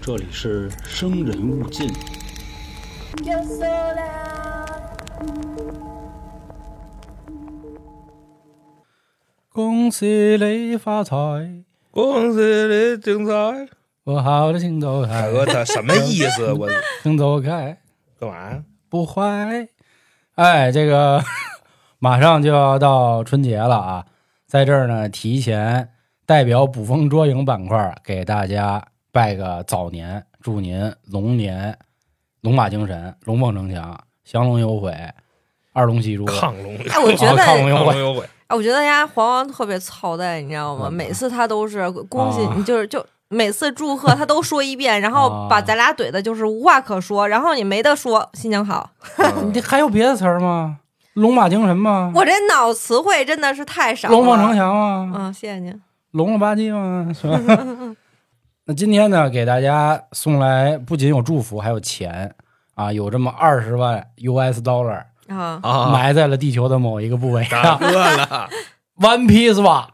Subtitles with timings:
[0.00, 1.90] 这里是生人勿近。
[9.52, 11.16] 恭喜你发财，
[11.90, 13.68] 恭喜你精彩！
[14.04, 16.52] 我好的请走开，大 哥，他什么意思？
[16.52, 16.68] 我
[17.02, 17.78] 请走开，
[18.20, 18.62] 干嘛呀？
[18.88, 19.68] 不坏。
[20.36, 21.22] 哎，这个
[21.98, 24.06] 马上就要到春节了啊，
[24.46, 25.90] 在这儿呢，提前
[26.28, 31.74] 代表捕风捉影板块给大家拜个早年，祝您龙年
[32.42, 34.94] 龙马精神，龙凤呈祥，降龙有悔，
[35.72, 36.26] 二龙戏珠。
[36.26, 40.88] 亢龙，哎，我觉哦得，亢亢龙有悔，我觉得人家黄王特别操蛋，你知道吗？
[40.90, 48.90] 嗯每次他都是恭喜啊你，就是就每次祝贺他都说一遍，然后啊把咱俩怼的就是无话可说，然后你没得说，新年好。
[49.16, 50.80] 嗯 你还有别的词儿吗？
[51.14, 52.12] 龙马精神吗？
[52.14, 54.14] 我这脑词汇真的是太少了。
[54.14, 55.12] 龙凤呈祥吗？
[55.16, 55.80] 嗯，谢谢您。
[56.12, 57.10] 龙了吧唧吗？
[57.14, 57.96] 是吧？
[58.64, 62.34] 那今天呢，给大家送来不仅有祝福，还有钱
[62.74, 68.48] 啊，有这么二十万 US dollar 啊，啊，埋在了地球的某一个部位了，
[69.00, 69.90] One Piece 吧，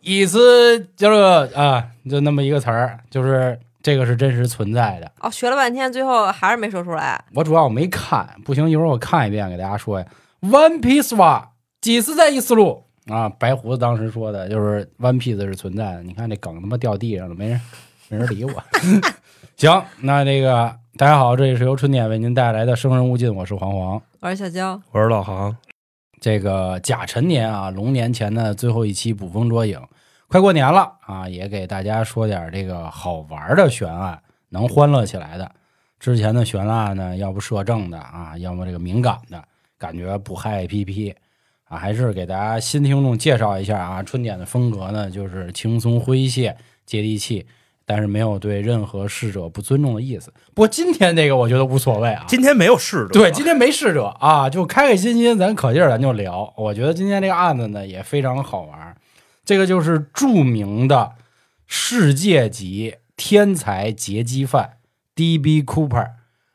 [0.00, 5.12] 意思就是啊，就那么一个词儿，就是这个是真实存在的。
[5.20, 7.22] 哦，学了半天，最后还是没说出来。
[7.34, 10.06] 我主要我没看，不行，一会儿我看一遍给大家说呀。
[10.40, 13.28] One Piece 吧，几次在一思路啊？
[13.28, 16.02] 白胡子当时说的就是 One Piece 是存在的。
[16.02, 17.60] 你看这梗他妈掉地上了，没人
[18.08, 18.52] 没人理我。
[19.56, 24.00] 行，那这个大家好，这里是由春点为您带来的《生人勿近》，我是黄黄。
[24.20, 25.56] 我是小娇，我是老航，
[26.20, 29.80] 这个甲辰年啊，龙年前的最后一期捕风捉影，
[30.28, 35.50] 快过年了啊，也给大家说点这个好玩的悬案，能欢乐起来的。
[35.98, 39.42] 之前的悬案呢，要不摄政的啊，要么这个敏感的，
[39.78, 41.14] 感觉不嗨 APP
[41.70, 47.46] 啊，还是给大家新听众介绍一下啊，春点的风格呢，就是轻松诙谐、接地气。
[47.86, 50.32] 但是没有对任何逝者不尊重的意思。
[50.54, 56.54] 不过今天这个我觉得无所谓啊，今天没有逝者，对，今天没逝者啊，就开开心心，咱可劲儿，咱就聊。
[56.56, 58.96] 我觉得今天这个案子呢也非常好玩儿，
[59.44, 61.14] 这个就是著名的
[61.66, 64.76] 世界级天才劫机犯
[65.16, 65.64] D.B.
[65.64, 66.10] Cooper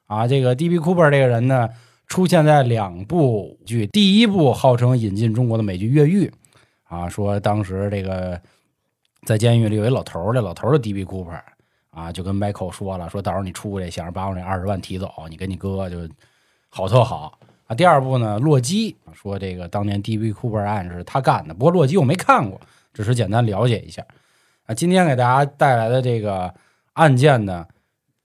[0.08, 0.26] 啊。
[0.26, 0.80] 这个 D.B.
[0.80, 1.68] Cooper 这个人呢，
[2.08, 6.28] 出现在两部剧，第一部号称引进中国的美剧《越狱》
[6.84, 8.40] 啊，说当时这个
[9.26, 11.04] 在监狱里有一老头儿，这老头儿的 D.B.
[11.04, 11.42] Cooper
[11.90, 16.08] 啊，就跟 Michael 说了，说到时候你出去想着把我那二十万提走，你跟你哥就
[16.70, 17.74] 好特好啊。
[17.76, 20.32] 第二部呢，洛基说这个当年 D.B.
[20.32, 22.62] Cooper 案是他干的，不过洛基我没看过，
[22.94, 24.06] 只是简单了解一下
[24.68, 24.76] 啊。
[24.76, 26.54] 今天给大家带来的这个
[26.94, 27.66] 案件呢，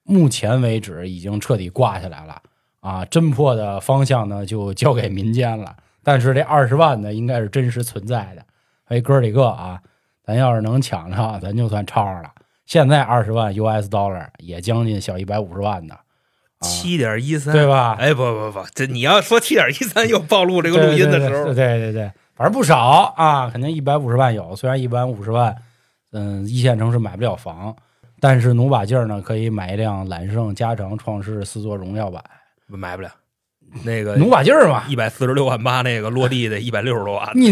[0.02, 2.42] 目前为止已经彻底挂下来了
[2.80, 8.42] 啊，侦破的方向呢就交给民间了，但是这二十万呢应该是真实存在的。
[8.86, 9.80] 哎，哥儿几个啊，
[10.24, 12.30] 咱要是能抢上， 咱就算超上了。
[12.66, 15.94] 现在二十万 US dollar 也将近小一百五十万呢，
[16.58, 17.96] 啊七点一三，对吧？
[17.98, 24.54] 哎，不不不，这你要说七点一三又暴露这个录音的时候对，对对对，反正不少啊，肯定一百五十万有。
[24.54, 25.54] 虽然一百五十万，
[26.12, 27.74] 嗯，一线城市买不了房，
[28.20, 32.22] 但是努把劲儿呢，可以买一辆揽胜、加长、创世四座荣耀版，
[32.76, 33.10] 买不了。
[33.84, 37.50] 那个努把劲儿嘛，一百四十六万八，那个落地得一百六十多万，你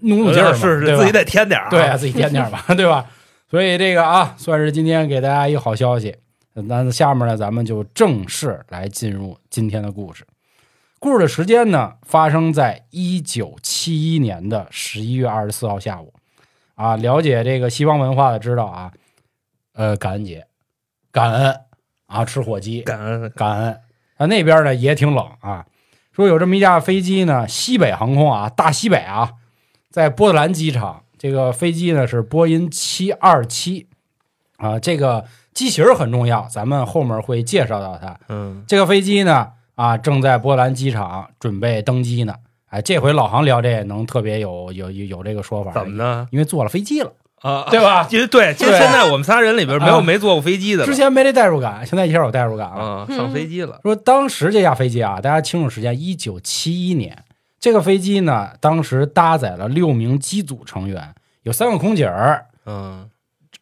[0.00, 1.70] 努努劲儿嘛，对吧是是自己得添点儿啊。
[1.70, 3.04] 对啊，自己添点儿吧， 对吧？
[3.50, 6.16] 所以这个啊，算是今天给大家一个好消息。
[6.54, 10.24] 那下面呢，咱们就正式来进入今天的故事。
[10.98, 16.12] 故事的时间呢，发生在一九七一年的十一月二十四号下午。
[16.74, 18.92] 啊，了解这个西方文化的知道啊，
[19.74, 20.46] 呃，感恩节，
[21.12, 21.60] 感恩
[22.06, 23.78] 啊，吃火鸡，感恩感恩。
[24.18, 25.64] 啊，那边呢也挺冷啊。
[26.12, 29.30] 说有这么一架飞机呢，西北航空啊，大西北啊，
[29.90, 33.86] 在波特兰机场，这个飞机呢是波音七二七
[34.56, 35.24] 啊，这个
[35.54, 38.18] 机型儿很重要，咱们后面会介绍到它。
[38.28, 42.34] 嗯，这个飞机呢啊，正在波特兰机场准备登机呢。
[42.70, 46.26] 哎，这回老航聊这能特别有有有有这个说法，怎么呢？
[46.32, 48.06] 因为坐了飞机了，啊，对吧？
[48.08, 52.76] 其实对，其实现在我们仨人里边没有啊没坐过飞机的了之前没这代入感，现在一下有代入感了。
[52.76, 53.80] 啊，上飞机了。
[53.82, 57.24] 说当时这架飞机啊，大家清楚时间，一九七一年，
[57.60, 63.08] 这个飞机呢，当时搭载了六名机组成员，有三个空姐儿、嗯，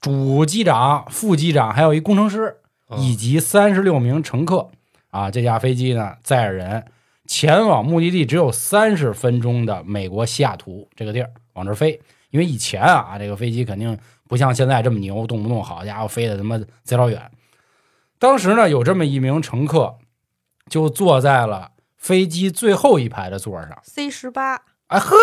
[0.01, 2.57] 主机长、副机长，还有一工程师，
[2.89, 4.69] 嗯以及三十六名乘客。
[5.11, 6.85] 啊，这架飞机呢，载着人
[7.27, 12.01] 前往目的地只有三十分钟的美国西雅图这个地儿往这儿飞。
[12.37, 13.99] 因为以前啊，这个飞机肯定
[14.29, 17.31] 不像现在这么牛，动不动好家伙飞的他妈贼老远。
[18.19, 19.97] 当时呢，有这么一名乘客，
[20.69, 23.79] 就坐在了飞机最后一排的座上。
[23.85, 24.57] C 十八，
[24.89, 25.17] 啊呵，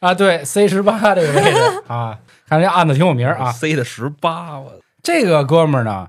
[0.00, 3.50] 啊对，C 十八这个位置啊，看这案子挺有名啊。
[3.52, 4.70] ，C 的十八，我
[5.02, 6.08] 这个哥们儿呢，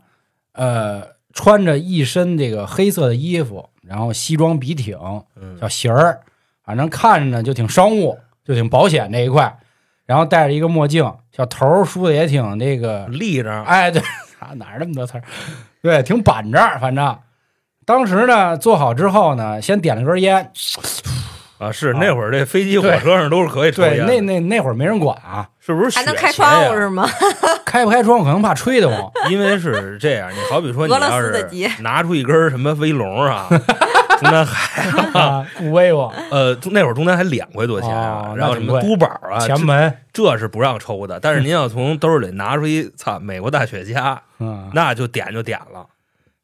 [0.52, 4.98] 呃，穿着一身这个黑色的衣服，然后西装笔挺，
[5.38, 6.20] 嗯小鞋儿，
[6.66, 9.58] 反正看着呢就挺商务，就挺保险这一块。
[10.06, 14.02] 然后戴着一个墨镜，小头梳的也挺那个，立着，哎，对，
[14.40, 15.24] 啊哪儿那么多词儿？
[15.82, 17.18] 对，挺板正，反正。
[17.86, 20.50] 当时呢，做好之后呢，先点了根烟。
[21.58, 27.06] 啊，是那会儿这飞机火车上都是可以抽对，烟的，那那那会儿没人管啊，是不是还能开窗户是吗？
[27.66, 29.12] 开不开窗户可能怕吹得慌。
[29.30, 31.46] 因为是这样，你好比说你要是
[31.82, 33.48] 拿出一根什么威龙啊，
[34.18, 34.84] 中南海
[35.20, 41.20] 啊，不威风， 呃，那会儿中南海两块多钱啊哦，然后什么那挺贵都宝啊，前门，这这是不让抽的。
[41.20, 45.86] 但是您要从兜里拿出一操美国大雪茄，嗯，那就点就点了。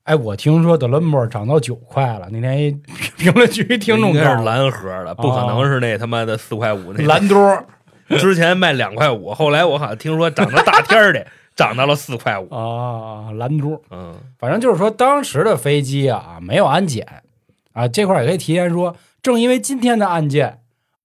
[0.03, 2.27] 哎，我听说德伦波涨到九块了。
[2.29, 2.71] 那天一
[3.17, 7.05] 评论区听众应该是蓝盒的，不可能是那他妈的四块五那。
[7.05, 7.63] 蓝多
[8.19, 11.23] 之前卖两块五，后来我好像听说涨到大天儿里，
[11.55, 12.53] 涨到了四块五。
[12.53, 13.81] 啊，蓝多。
[13.91, 17.07] 嗯，反正就是说，当时的飞机啊没有安检
[17.73, 20.61] 啊，这块也可以提前说，正因为今天的案件，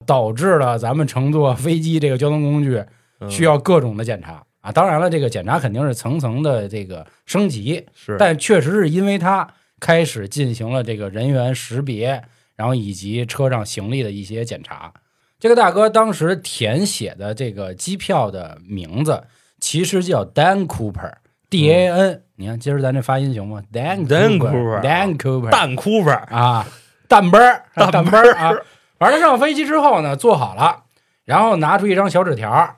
[0.06, 2.84] 导致了咱们乘坐飞机这个交通工具
[3.20, 4.70] 嗯需要各种的检查啊。
[4.70, 9.48] 当然了，这个检查肯定是层层的这个升级，是，但确实是因为它
[9.80, 12.22] 开始进行了这个人员识别，
[12.56, 14.92] 然后以及车上行李的一些检查。
[15.38, 19.22] 这个大哥当时填写的这个机票的名字
[19.60, 20.66] 其实叫 Dan
[21.50, 26.66] Cooper，D A N，、你看今儿咱这发音行吗？Dan Dan Cooper，Dan Cooper，蛋哭吧，啊，
[27.08, 28.52] 蛋奔儿，蛋蛋杯儿啊。
[28.98, 30.82] 完了上飞机之后呢，坐好了，
[31.24, 32.76] 然后拿出一张小纸条，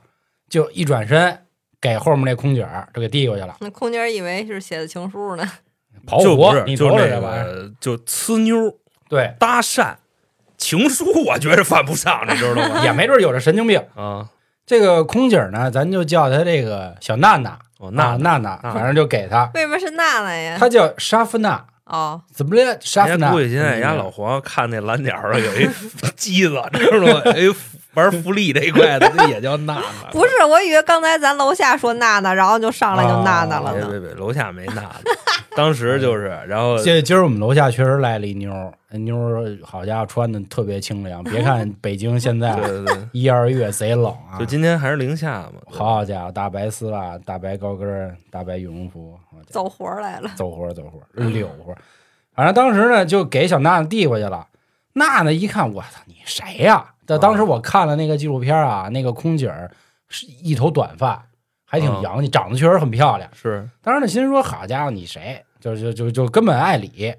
[0.48, 1.38] 就一转身
[1.80, 3.56] 给后面那空姐儿就给递过去了。
[3.60, 5.44] 那空姐以为是写的情书呢。
[6.06, 8.74] 跑就不是，火你就那瞅瞅这玩意就呲妞
[9.08, 9.94] 对，搭讪。
[10.56, 12.84] 情书我觉着犯不上，你知道吗？
[12.84, 13.82] 也没准有这神经病。
[13.94, 14.28] 啊，
[14.64, 20.56] 这个空姐儿呢，咱就叫她这个小娜娜，哦，娜娜，娜反正就给她，为什么是娜娜呀？
[20.58, 22.76] 她叫莎夫娜，哦，怎么了？
[22.80, 25.66] 莎夫娜，估计现在人家老黄看那蓝鸟上有一
[26.14, 27.22] 机子，知道吗？
[27.32, 27.40] 哎，
[27.94, 30.10] 玩福利这一块的， 那也叫娜娜。
[30.12, 33.86] 不是，我以为刚才咱楼下说娜娜，然后就上来就娜娜了呢。
[33.88, 34.96] 别别别，楼下没娜娜，
[35.56, 42.56] 当时就是，然后今今儿我们楼下确实来了一妞儿，那妞儿好家伙穿的特别清凉，别看 北京现在
[43.12, 45.54] 一二月贼冷啊就，今天还是零下嘛。
[45.68, 51.74] 好家伙，大白丝袜、大白高跟、大白羽绒服，走活来了，走活走活儿溜活。
[52.34, 54.46] 反正当时呢，就给小娜娜递过去了。
[54.92, 56.84] 娜娜一看，我操，你谁呀、
[57.16, 59.70] 这当时我看了那个纪录片啊，那个空姐儿
[60.08, 61.26] 是一头短发，
[61.64, 63.28] 还挺嗯洋气，长得确实很漂亮。
[63.32, 65.44] 是当时呢，心说好家伙，你谁？
[65.58, 67.14] 就就就就根本爱理。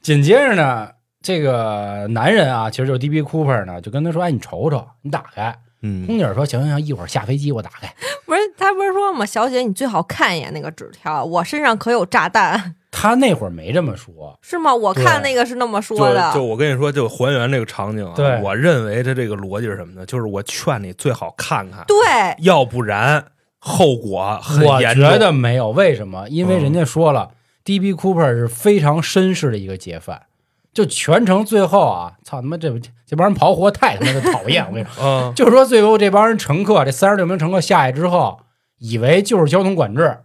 [0.00, 0.90] 紧接着呢，
[1.22, 3.22] 这个男人啊，其实就是 D.B.
[3.22, 7.92] Cooper 呢，就跟他说：“哎，你瞅瞅，你打开。”嗯空姐说：“行行行，一会儿下飞机我打开。
[8.26, 9.24] 不是他不是说吗？
[9.24, 14.72] 小姐，你最好看一眼那个纸条，我身上可有炸弹，”他那会儿没这么说，是吗？
[14.72, 16.40] 我看那个是那么说的就。
[16.40, 18.12] 就我跟你说，就还原这个场景啊。
[18.14, 20.04] 对我认为他这个逻辑是什么呢？
[20.04, 21.96] 就是我劝你最好看看，对，
[22.44, 23.24] 要不然
[23.58, 25.10] 后果很我严重。
[25.10, 25.70] 觉得没有。
[25.70, 26.28] 为什么？
[26.28, 27.30] 因为人家说了、
[27.64, 30.22] d b Cooper 是非常绅士的一个劫犯，
[30.74, 32.70] 就全程最后啊，操他妈这
[33.06, 34.64] 这帮人跑活太他妈的讨厌！
[34.68, 35.02] 我跟你说，
[35.32, 38.40] 嗯，就是说最后这帮人乘客，这三十六名乘客下去之后，
[38.78, 40.18] 以为就是交通管制。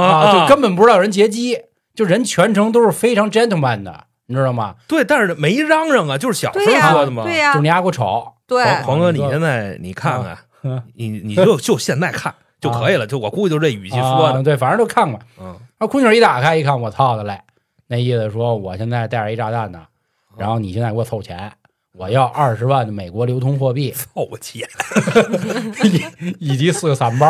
[0.00, 1.58] 啊，就根本不知道有人劫机，
[1.94, 4.74] 就人全程都是非常 gentleman 的，你知道吗？
[4.86, 7.22] 对，但是没嚷嚷啊，就是小声说的嘛。
[7.22, 7.54] 对呀。
[7.54, 13.06] 就你丫给我瞅，对，黄黄哥，你现在你看看，嗯你你就就现在看就可以了。
[13.06, 15.18] 就我估计就这语气说的，啊对，反正就看吧。
[15.40, 17.40] 嗯，啊，空姐一打开一看，我操的嘞，
[17.88, 19.82] 那意思说我现在带着一炸弹呢，
[20.36, 21.52] 然后你现在给我凑钱，
[21.96, 24.68] 我要二十万的美国流通货币 凑钱。
[25.84, 27.26] 以以及四个散包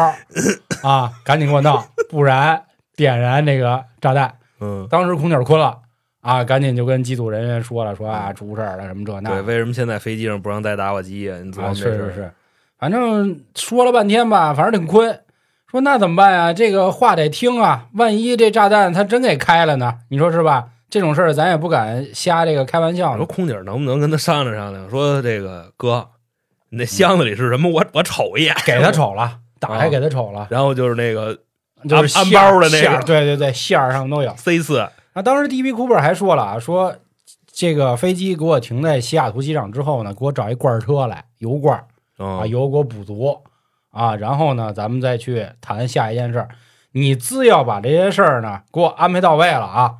[0.83, 2.63] 啊，赶紧给我弄，不然
[2.97, 4.35] 点燃这个炸弹。
[4.61, 5.79] 嗯，当时空姐困了
[6.21, 11.39] 啊，赶紧就跟机组人员说了，说啊出事儿了什么这那对，为什么现在飞机上不让带打火机啊？
[11.43, 12.33] 你琢啊，磨这事是是是，
[12.79, 15.21] 反正说了半天吧，反正挺困。
[15.71, 16.53] 说那怎么办呀？
[16.53, 19.99] 这个话得听啊，万一这炸弹它真给开了呢？
[20.09, 20.69] 你说是吧？
[20.97, 24.89] 这种事儿咱也不敢瞎这个开玩笑我说空姐能不能跟他商量商量？
[24.89, 26.09] 说这个哥，
[26.71, 27.71] 你那箱子里是什么？
[27.71, 28.57] 我我瞅一眼。
[28.65, 31.39] 给他瞅了， 打开啊给他瞅了，然后就是那个
[31.87, 34.35] 就是安包的那个对对对，线儿上都有。
[34.39, 36.97] C 四，那当时 DB Cooper 还说了啊，说
[37.53, 41.85] 这个飞机给我停在西雅图机场之后呢，给我找一罐车来，油罐儿
[42.17, 43.39] 啊，啊油给我补足
[43.93, 46.49] 啊，然后呢，咱们再去谈下一件事儿。
[46.93, 49.97] 你只要把这些事儿呢给我安排到位了啊，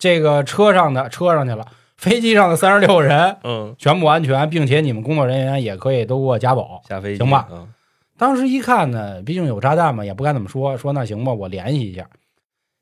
[0.00, 1.64] 这个车上的车上去了，
[1.96, 6.82] 飞机上的三十六人嗯，全部安全，并且你们工作人员也可以都给我加保。
[6.88, 7.68] 下飞机行吧嗯
[8.18, 12.06] 当时一看呢，毕竟有炸弹嘛，也不敢怎么说，说那行吧，我联系一下。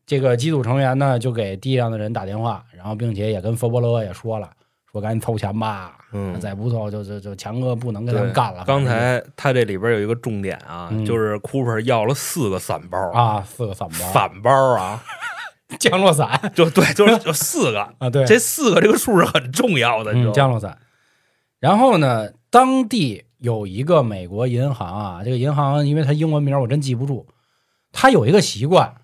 [0.05, 4.51] 这个机组成员呢，就给地上的人打电话，然后并且也跟佛伯勒也说了，
[4.91, 8.65] 说赶紧凑钱吧，嗯，再不凑就就就强哥不能跟他们干了。
[8.67, 15.01] 刚才他这里边有一个重点啊，嗯就是 Cooper 要了四个伞包，啊，四个伞包，伞包啊，
[15.79, 20.35] 降落伞 就对，就是就四个，啊，对，这四个这个数是很重要的，你知嗯，道吗？
[20.35, 20.79] 降落伞。
[21.61, 27.27] 然后呢，当地有一个美国银行啊，这个银行因为它英文名我真记不住，
[27.93, 28.95] 它有一个习惯，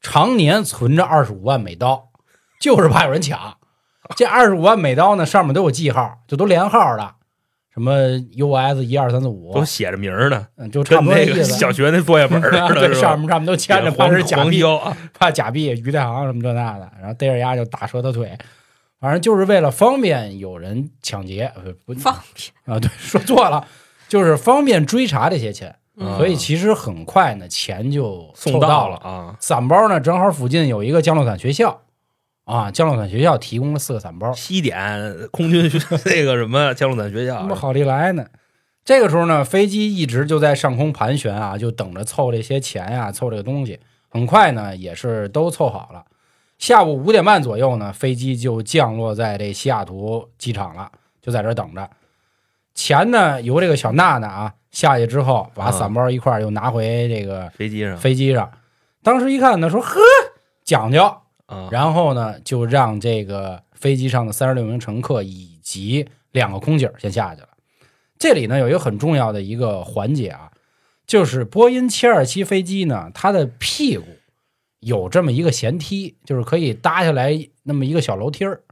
[0.00, 2.08] 常年存着二十五万美刀，
[2.60, 3.58] 就是怕有人抢。
[4.16, 7.14] 这二十五万美刀呢，上面都有记号，就都连号的，
[7.74, 7.92] 什么
[8.38, 11.52] US 一二三四五都，写着名儿呢，嗯，就差那个不多意思。
[11.58, 18.38] 小学那作业本似的， 对，上面上面都签着，怕黄是假币，黄标啊， 怕假币、于太行什么这那的，然后逮着丫就打折他腿，
[19.00, 23.66] 反正就是为了方便有人抢劫，呃不方便啊，对，说错了，
[24.08, 28.96] 就是方便追查这些钱，嗯所以其实很快呢，钱就送凑到了。
[28.98, 31.82] 啊，伞包呢，正好附近有一个降落伞学校，
[32.44, 38.26] 啊，降落伞学校提供了四个伞包，西点空军学 那个什么降落伞学校那么好利来呢。
[38.84, 43.80] 这个时候呢，飞机一直就在上空盘旋啊，就等着凑这些钱呀、凑这个东西。
[44.10, 46.04] 很快呢，也是都凑好了。
[46.58, 51.88] 下午五点半左右呢，飞机就降落在这西雅图机场了，就在这等着。
[52.74, 58.50] 钱呢，由这个小娜娜啊下去之后，把啊伞包一块儿又拿回这个飞机上飞机上。
[59.02, 59.98] 当时一看呢，说呵
[60.62, 61.16] 讲究，
[61.54, 67.48] 啊，然后呢，就让这个飞机上的三十六名乘客以及两个空姐先下去了。
[68.18, 70.50] 这里呢有一个很重要的一个环节啊，
[71.06, 74.04] 就是波音七二七飞机呢，它的屁股
[74.80, 78.62] 有这么一个舷梯，就是可以搭下来那么一个小楼梯儿。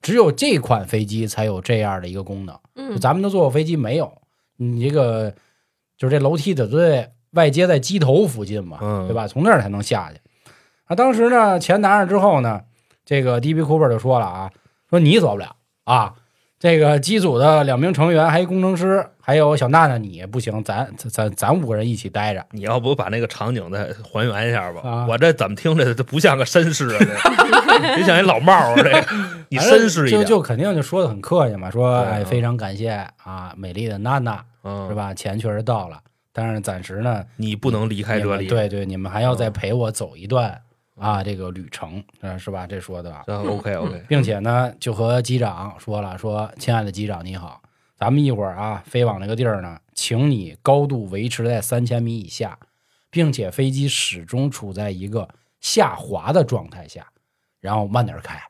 [0.00, 4.12] 只有这款飞机才有这样的一个功能，就嗯，咱们都坐过飞机没有？
[4.56, 5.34] 你这个
[5.96, 9.26] 就是这楼梯得在外接在机头附近嘛，嗯对吧？
[9.26, 10.20] 从那儿才能下去。
[10.88, 12.62] 啊，当时呢，钱拿上之后呢，
[13.04, 14.50] 这个 DB Cooper 就说了啊，
[14.90, 15.54] 说你走不了
[15.84, 16.14] 啊，
[16.58, 22.44] 这个机组的两名成员，还有工程师，还有小娜娜，你不行，咱咱咱咱五个人一起待着。
[22.52, 24.80] 你要不把那个场景再还原一下吧？
[24.82, 26.98] 啊我这怎么听着这不像个绅士啊？
[26.98, 28.90] 这你像一老帽啊，这
[29.50, 32.90] 你绅士一点，就就肯定就说的很客气嘛，说啊哎，非常感谢
[33.22, 34.94] 啊，美丽的娜娜嗯是？
[34.94, 35.12] 吧？
[35.12, 36.00] 钱确实到了，
[36.32, 40.60] 但是暂时呢，你不能离开这里，对对，你们还要再嗯陪我走一段
[40.98, 42.66] 啊，这个旅程，嗯，是吧？
[42.66, 43.24] 这说的吧？
[43.28, 47.60] 这 OK OK，并且呢，就和机长说了，说亲爱的机长你好，
[47.96, 52.58] 咱们一会儿啊飞往那个地儿呢，请你高度维持在三千米以下，
[53.10, 55.28] 并且飞机始终处在一个
[55.60, 57.06] 下滑的状态下，
[57.60, 58.40] 然后慢点开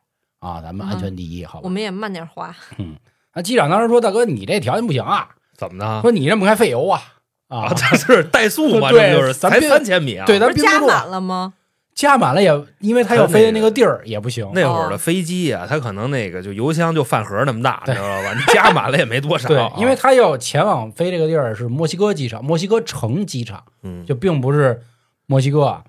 [0.40, 1.62] 啊，咱们安全第一，好吧？
[1.64, 2.54] 我们也慢点滑。
[2.78, 2.96] 嗯
[3.34, 6.00] 那机长当时说，大哥你这条件不行啊，怎么呢？
[6.02, 7.00] 说你这么开费油啊
[7.46, 8.90] 啊啊，， 这是怠速嘛？
[8.92, 10.26] 这就是才三千米啊？
[10.26, 11.54] 对，咱加满了吗？
[11.98, 14.48] 加满了也，因为他要飞的那个地儿也不行。
[14.54, 18.32] 那会儿的哦飞机啊，它可能那个就油箱就饭盒那么大，你 知道吧？
[18.34, 19.48] 你加满了也没多少。
[19.48, 24.80] 对啊，因为他要前往飞这个地儿是墨西哥机场，墨西哥城机场，嗯，就并不是
[25.26, 25.82] 墨西哥啊。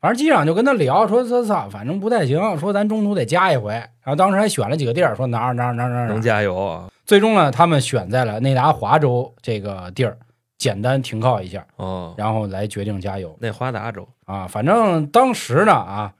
[0.00, 3.72] 反正机长就跟他聊说：“说操，反正不太行，说咱中途得加一回。”
[4.04, 6.08] 然后当时还选了几个地儿，说哪儿哪儿哪儿哪儿哪儿。
[6.14, 6.84] 能加油啊！
[7.04, 10.16] 最终呢，他们选在了内达华州这个地儿，
[10.58, 13.36] 简单停靠一下，哦，然后来决定加油。
[13.40, 14.08] 那华达州。
[14.24, 14.46] 啊。
[14.46, 16.12] 反正当时呢啊，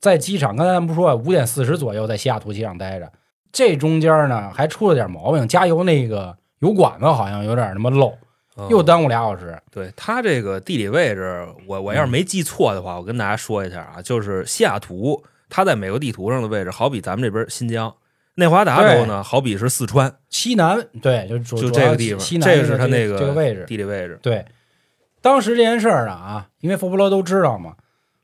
[0.00, 3.12] 在机场，刚才咱们不说五点四十左右在西雅图机场待着，
[3.52, 8.16] 这中间呢还出了点毛病，加油那个油管子好像有点他妈漏，
[8.56, 8.66] 哦。
[8.70, 9.60] 又耽误俩小时。
[9.70, 17.90] 对它这个地理位置，我我要是没记错的话，我跟大家说一下啊，就是西雅图，它在美国地图上的位置，好比咱们这边新疆；
[18.34, 23.64] 内华达州呢，好比是四川，西南对，就主就这个地方，西南这个是它它那个这个位置。
[23.66, 24.18] 地理位置。
[24.22, 24.44] 对，
[25.20, 27.74] 当时这件事儿呢啊，因为佛布罗都知道嘛，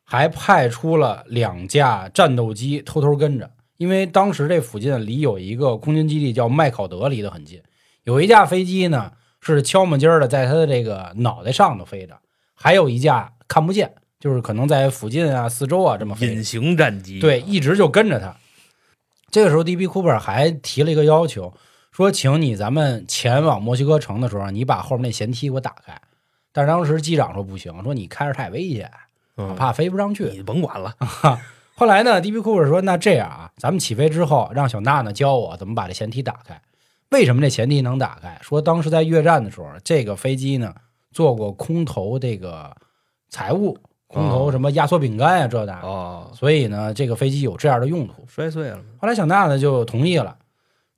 [0.04, 7.62] 还派出了两架战斗机偷偷跟着，因为当时这附近离有一个空军基地叫麦考德，离得很近。
[8.04, 9.12] 有一架飞机呢
[9.42, 12.18] 是悄没劲儿的在他的这个脑袋上头飞着，
[12.54, 18.34] 还有一架看不见，就是可能在附近啊、四周啊这么飞隐形战机，对，一直就跟着他。
[19.30, 21.52] 这个时候，DB Cooper 还提了一个要求，
[21.92, 26.00] 说：“请你咱们前往墨西哥城的时候，你把后面那舷梯给我打开。”
[26.52, 28.90] 但是当时机长说不行，说你开着太危险，
[29.36, 30.24] 嗯，怕飞不上去。
[30.30, 30.96] 你甭管了，
[31.76, 36.60] 后来呢，DB Cooper 说：“那这样啊，咱们起飞之后，让小娜娜教我怎么把这舷梯打开。
[37.10, 38.38] 为什么这舷梯能打开？
[38.42, 40.74] 说当时在越战的时候，这个飞机呢
[41.12, 42.74] 做过空投这个
[43.28, 43.78] 财物，
[44.08, 48.24] 空投哦什么压缩饼干呀、这那的，哦，所以呢，这个飞机有这样的用途。
[48.26, 50.36] 摔碎了，后来小娜呢就同意了。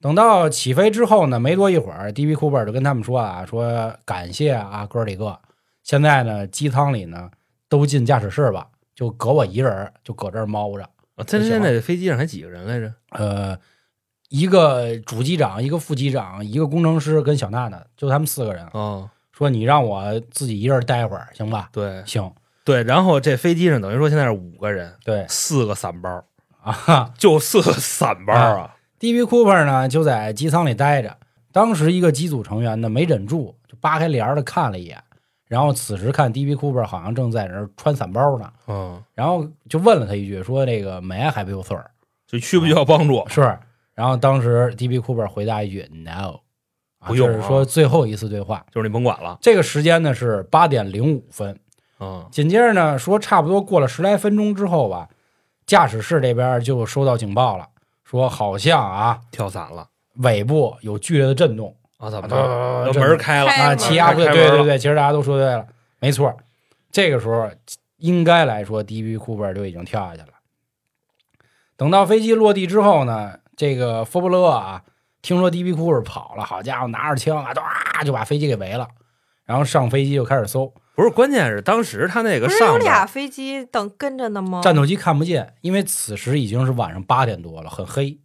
[0.01, 5.39] 等到起飞之后呢，没多一会儿，DB Cooper 就跟他们说啊，说感谢啊哥几个，
[5.83, 7.31] 现在呢，机舱里呢
[7.69, 10.85] 都进驾驶室吧，就搁我一人，就搁这儿猫着。
[11.17, 12.95] 啊他现在飞机上还几个人来着？
[13.11, 13.59] 呃，
[14.31, 18.67] 一个主机长，一个副机长，一个工程师跟小娜娜，就他们四个人。
[18.73, 21.69] 哦，说你让我自己一人待会儿，行吧？
[21.73, 22.33] 对行，
[22.65, 26.25] 对，然后这飞机上等于说现在是五个人，对四个散包，
[26.63, 27.13] 啊哈。
[27.17, 31.17] 就四个散包啊！DB Cooper 呢就在机舱里待着。
[31.53, 35.03] 当时一个机组成员呢没忍住，就扒开帘儿的看了一眼，
[35.47, 41.85] 然后此时看 DB Cooper 好像正在那儿穿伞包呢，嗯，然后就问了他一句，说这个 May I help you, sir？
[42.29, 43.27] 就需不需要帮助？
[43.29, 43.59] 是，
[43.95, 46.39] 然后当时 DB Cooper 回答一句 No，
[47.01, 48.65] 啊不用啊这是说最后一次对话。
[48.71, 49.37] 就是你甭管了。
[49.41, 51.59] 这个时间呢是八点零五分，
[52.01, 55.09] 嗯，紧接着呢说差不多过了十来分钟之后吧，
[55.67, 57.69] 驾驶室这边就收到警报了，
[58.05, 62.11] 说好像啊跳伞了尾部有剧烈的震动啊！
[62.11, 62.93] 怎么啊了？
[62.93, 65.67] 门开了啊，气压不对，对对对，其实大家都说对了，
[65.99, 66.35] 没错，
[66.91, 67.51] 这个时候
[67.99, 70.29] 应该来说，DB Cooper 就已经跳下去了。
[71.77, 74.83] 等到飞机落地之后呢，这个佛布勒啊，
[75.23, 78.89] 听说 DB Cooper 跑了，好家伙，拿着枪啊，唰就把飞机给围了，
[79.45, 84.61] 然后上飞机就开始搜，不是，关键是当时他那个不是有上边俩飞机等跟着呢吗？
[84.63, 88.19] 战斗机看不见，因为此时已经是晚上八点多了，很黑。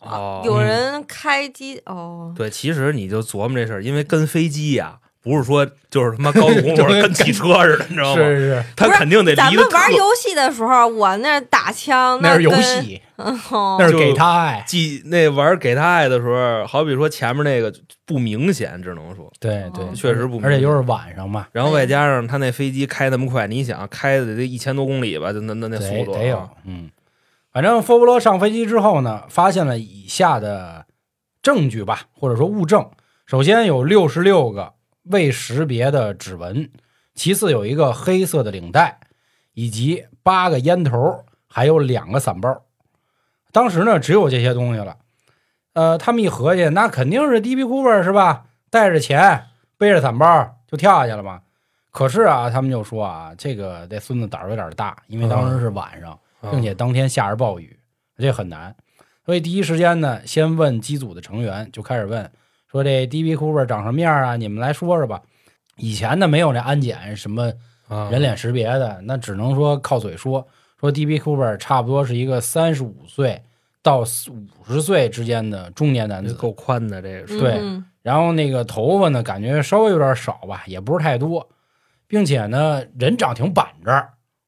[0.00, 8.22] 哦，有人开机哦，对，其实你就琢磨这事儿，因为跟飞机呀，不是说就是他妈高速公路对 跟汽车似的，你知道吗？
[8.22, 13.76] 是是，他肯定得咱离得特们玩游戏的时候，我那打枪那是游，戏，哦。
[13.80, 14.62] 那是给他爱。
[14.66, 17.72] 记那玩给他爱的时候，好比说前面那个
[18.04, 20.50] 不明显，只能说，对对哦，确实不明显。
[20.50, 26.90] 而且又是晚上嘛，然后外加上他那飞机开那么快，你想开的得一千多公里吧，就那那那速度得得有啊，，嗯，
[27.50, 30.84] 反正佛布罗上飞机之后呢，发现了以下的
[31.40, 32.86] 证据吧，或者说物证。
[33.26, 36.70] 首先有六十六个未识别的指纹，
[37.14, 39.00] 其次有一个黑色的领带，
[39.52, 42.62] 以及八个烟头，还有两个伞包。
[43.52, 44.96] 当时呢，只有这些东西了。
[45.74, 48.46] 呃，他们一合计，那肯定是 DB Cooper 是吧？
[48.70, 51.42] 带着钱，背着伞包就跳下去了嘛。
[51.90, 57.78] 可是啊，他们就说啊，这个这孙子胆儿有点大，因为当时是晚上，啊并且当天下着暴雨，
[58.16, 58.74] 这很难。
[59.24, 62.30] 所以第一时间呢，先问机组的成员，就开始问
[62.74, 64.36] 说这 DB Cooper 长什么样啊？
[64.36, 65.22] 你们来说说吧。
[65.76, 67.52] 以前呢没有这安检什么
[67.86, 70.44] 啊人脸识别的，那只能说靠嘴说
[70.80, 73.40] 说 DB Cooper 差不多是一个三十五岁
[73.80, 81.48] 到五十岁之间的中年男子，够宽的这个是，对嗯然后那个头发呢，感觉稍微有点少吧，也不是太多，
[82.08, 83.94] 并且呢人长挺板正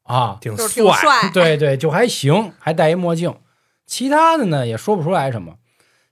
[0.03, 3.33] 啊，挺帅， 对对，就还行，还戴一墨镜。
[3.87, 5.55] 其他的呢也说不出来什么。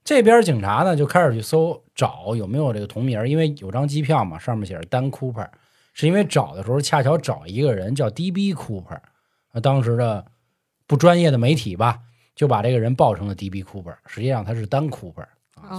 [0.05, 5.48] 这边警察呢就开始去搜找有没有这个同名，因为有张机票嘛，上面写着丹 Cooper，
[5.92, 8.98] 是因为找的时候恰巧找一个人叫 DB Cooper，
[9.52, 10.24] 啊，当时的
[10.87, 11.98] 不专业的媒体吧
[12.35, 15.26] 就把这个人报成了 DB Cooper，实际上他是丹 Cooper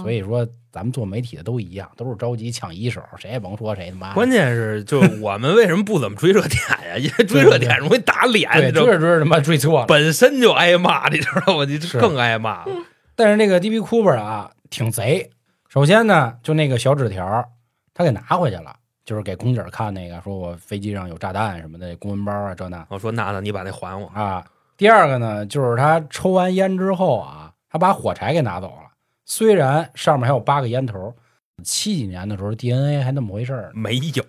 [0.02, 4.14] 所以说咱们做媒体的都一样，都是着急抢一手，谁也甭说谁他妈。
[4.14, 6.96] 关键是就我们为什么不怎么追热点呀？
[6.98, 9.86] 因为追热点容易打脸，追着追着他妈追错了。
[9.86, 11.64] 本身就挨骂，你知道吗？
[11.68, 12.72] 你这更挨骂了。
[13.14, 15.30] 但是那个 DB Cooper 啊，挺贼。
[15.76, 17.46] 首先呢，就那个小纸条，
[17.92, 24.06] 他给拿回去了，就是给空姐看那个，说我飞机上有炸弹什么的，公文包啊这那我说娜娜，你把那还我。
[24.06, 24.42] 啊。
[24.78, 28.88] 第二个呢，就是他抽完烟之后啊，他把火柴给拿走了。
[29.26, 31.14] 虽然上面还有八个烟头，
[31.62, 34.24] 七几年的时候 DNA 还那么回事儿没有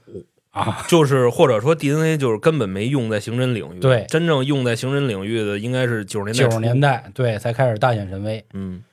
[0.51, 8.43] 啊，就是或者说 DNA 就是根本没用在刑侦领域，对真正用在刑侦领域的应该是九十年代初九十年，代对才开始大显神威。
[8.51, 8.83] 嗯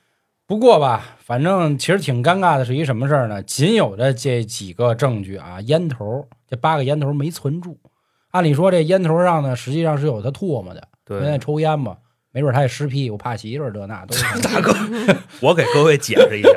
[0.47, 3.41] 不过吧，反正其实挺尴尬的是一什么事儿呢？
[3.41, 7.79] 仅有的这几个证据啊，烟头这八个烟头没存住。
[8.29, 11.97] 按理说这烟头上呢，实际上是有他唾沫的，因为对，抽烟嘛，
[12.31, 14.71] 没准他也湿屁股、怕媳妇儿这那都是 大哥，
[15.39, 16.49] 我给各位解释一下，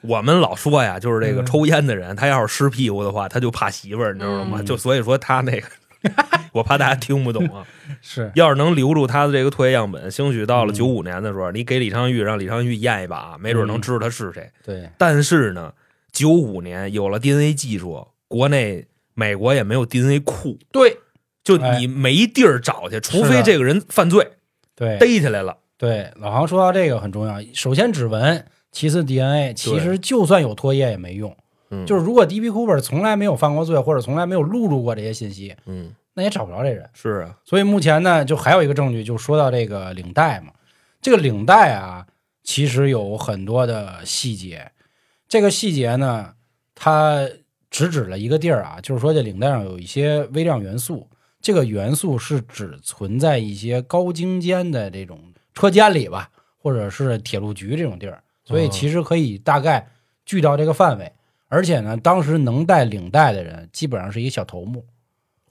[0.00, 4.56] 我们老说呀，就是这个嗯抽烟的人，他要是湿屁股的话，他就怕媳妇儿，你知道吗？
[4.60, 5.68] 嗯就所以说他那个，
[6.52, 7.64] 我怕大家听不懂啊。
[8.02, 8.30] 是。
[8.34, 10.74] 要是能留住他的这个唾液样本，兴许到了嗯。
[10.74, 14.50] 九五年的时候，你给李昌钰让李昌钰验一把，没准能知道他是谁。
[14.64, 14.88] 对。
[14.98, 15.72] 但是呢，
[16.12, 20.98] 九五年有了 DNA 技术，国内美国也没有 DNA 库，对。
[21.44, 21.78] 就哎。
[21.78, 24.32] 你没地儿找去，除非这个人犯罪
[24.74, 24.98] 对。
[24.98, 25.56] 逮起来了。
[25.78, 31.36] 对，老航说到这个很重要，首先指纹，其次 DNA，其实就算有唾液也没用。
[31.70, 36.88] 嗯，就是如果 DB Cooper 从来没有犯过罪，或者从来没有录入过这些信息，嗯，那也找不着这人。
[36.94, 40.50] 是啊，所以目前呢，就还有一个证据，就说到这个领带嘛。
[41.02, 42.06] 这个领带啊，
[42.42, 44.72] 其实有很多的细节。
[45.28, 46.32] 这个细节呢，
[46.74, 47.28] 它
[47.70, 51.06] 直指了一个地儿啊，就是说这领带上有一些微量元素，
[51.42, 55.20] 这个元素是只存在一些高精尖的这种
[55.52, 59.86] 车间里吧，或者是铁路局这种地儿，所以哦其实可以大概
[60.24, 61.12] 聚到这个范围。
[61.48, 64.84] 而且呢，当时能带领带的人基本上是一个小头目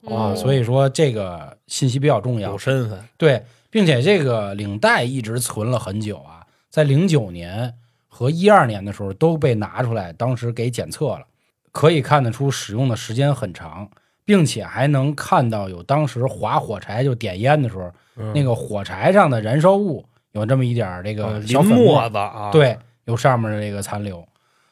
[0.08, 2.58] 啊，嗯所以说这个信息比较重要有。
[2.58, 7.74] 身份，对，并且这个领带一直存了很久啊，在零九年
[8.08, 11.24] 和一二年的时候都被拿出来，当时给检测了，
[11.72, 13.90] 可以看得出使用的时间很长，
[14.24, 24.26] 并且还能看到有当时划火柴就点烟的时候，嗯那个火柴上的燃烧物有这么一点这啊个小沫子啊，，对，有上面的这个残留，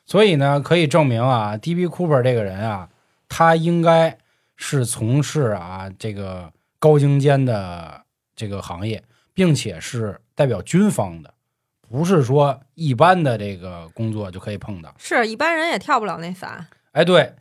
[0.06, 1.88] 所以呢，可以证明啊，D.B.
[1.88, 2.90] Cooper 这个人啊，
[3.28, 4.18] 他应该
[4.66, 6.50] 是从事啊这个
[6.80, 8.02] 高精尖的
[8.34, 11.34] 这个行业，并且是代表军方的，
[11.82, 14.96] 不是说一般的这个工作就可以碰到。
[14.98, 16.66] 是一般人也跳不了那伞。
[16.94, 17.36] 哎，对，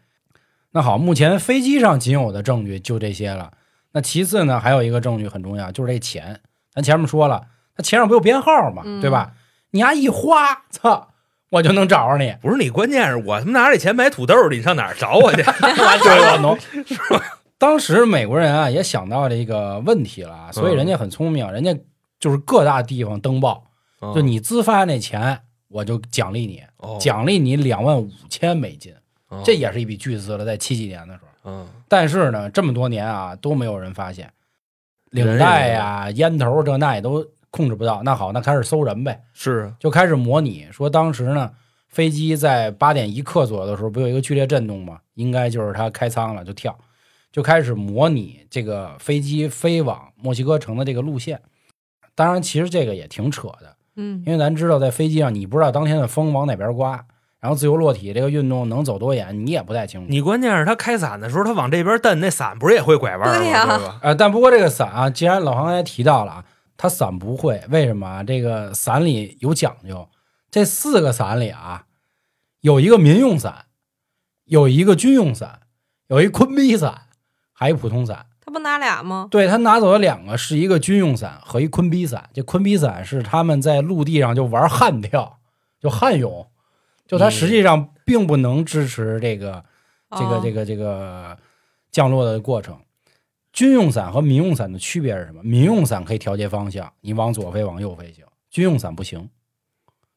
[0.72, 3.52] 那好，目前飞机上仅有的证据就这些了。
[3.92, 6.40] 那其次呢，还有一个证据很重要，就是这钱。
[6.74, 8.82] 咱前面说了，他钱上不有编号吗？
[8.84, 9.34] 嗯对吧？
[9.70, 11.11] 你丫一花，操，
[11.52, 12.34] 我就能找着你。
[12.40, 15.42] 不是你，关键是我他妈拿着这钱买土豆去，你上哪儿找我去？
[15.44, 17.22] 对我农是吧？
[17.58, 21.76] 当时美国人啊也想到这个问题了，所以人家很聪明，人家
[22.18, 23.64] 就是各大地方登报，
[24.14, 26.96] 就你自发那钱，我就奖励你，哦。
[26.98, 28.94] 奖励你两万五千美金，
[29.28, 31.50] 哦这也是一笔巨资了，在七几年的时候。
[31.52, 31.68] 嗯。
[31.86, 34.32] 但是呢，这么多年啊都没有人发现，
[35.10, 38.02] 领带呀、烟头这那也都控制不到。
[38.02, 41.52] 那好，那开始搜人呗，是就开始模拟，说当时呢，
[41.86, 44.98] 飞机在八点一刻左右的时候，不有一个剧烈震动吗？
[45.14, 46.76] 应该就是它开舱了，就跳，
[47.30, 51.40] 就开始模拟这个飞机飞往墨西哥城的这个路线。
[52.14, 56.92] 当然，其实这个也挺扯的，嗯，因为咱知道在飞机上，你不知道当天的风往哪边刮，
[57.40, 60.06] 然后自由落体这个运动能走多远，你也不太清楚。
[60.08, 63.38] 你关键是他开伞的时候，他往这边蹬，那伞不是也会拐弯吗？
[63.38, 63.98] 对呀吧？
[64.02, 66.44] 呃，但不过这个伞啊，既然老黄刚才提到了啊，
[66.76, 68.22] 它伞不会，为什么啊？
[68.24, 70.08] 这个伞里有讲究，
[70.50, 71.86] 这四个伞里啊，
[72.60, 73.66] 有一个民用伞，
[74.44, 75.60] 有一个军用伞，
[76.08, 77.02] 有一坤比伞，
[77.52, 78.26] 还有一普通伞。
[78.44, 79.28] 他不拿俩吗？
[79.30, 82.28] 对他拿走了两个，是一个军用伞和一坤比伞。
[82.34, 85.38] 这坤比伞是他们在陆地上就玩旱跳，
[85.80, 86.50] 就旱泳，
[87.06, 89.64] 就它实际上并不能支持这个
[90.10, 91.38] 这个哦这个这个
[91.92, 92.80] 降落的过程。
[93.52, 95.42] 军用伞和民用伞的区别是什么？
[95.42, 99.28] 民用伞可以调节方向，你往左飞，往右飞行；军用伞不行。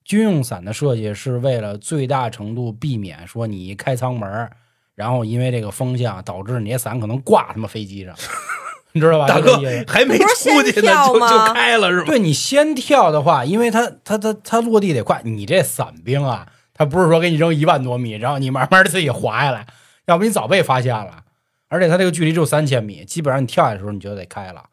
[0.06, 4.50] 军用伞的设计是为了最大程度避免说你一开舱门，
[4.94, 8.16] 然后因为这个风向导致你这伞可能挂他妈飞机上，
[8.94, 9.28] 你知道吧？
[9.28, 12.06] 大哥还没出去呢，就就开了是吧？
[12.08, 19.68] 对你先跳的话，因为它它它它落地得快，你这伞兵啊，他不是说给你扔一万多米，然后你慢慢自己滑下来，
[20.06, 21.25] 要不你早被发现了。
[21.68, 24.64] 而且它这个距离只有三千米，基本上你跳下来的时候你就得开了，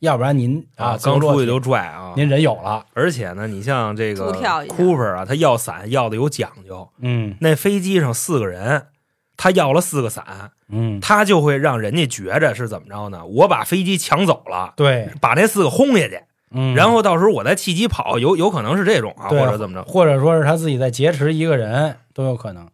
[0.00, 2.12] 要不然您啊刚出去就拽啊！
[2.16, 6.88] 您人有了，而且呢，你像这个 Cooper 啊，他要伞要的有讲究。
[6.98, 8.88] 嗯那飞机上四个人，
[9.36, 13.24] 他要了四个伞，嗯，他就会让人家觉着是怎么着呢？
[13.24, 22.68] 我把飞机抢走了，对，把那四个轰下去，嗯，然后到时候我再弃机跑，有有可能是这种啊，或者怎么着，或者说是他自己在劫持一个人都有可能。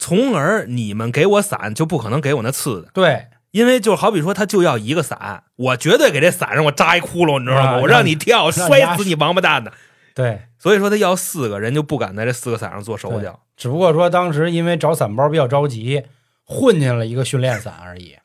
[0.00, 7.70] 从而你们给我伞就不可能给我那刺的，对，因为就好比说他就要一个伞，我绝对给这伞上我扎一窟窿，你知道吗？
[7.72, 9.70] 啊我让你跳，摔死你王八蛋的。
[10.14, 13.38] 对，所以说他要四个人就不敢在这四个伞上做手脚。
[13.56, 16.02] 只不过说当时因为找伞包比较着急，
[16.44, 18.16] 混进了一个训练伞而已。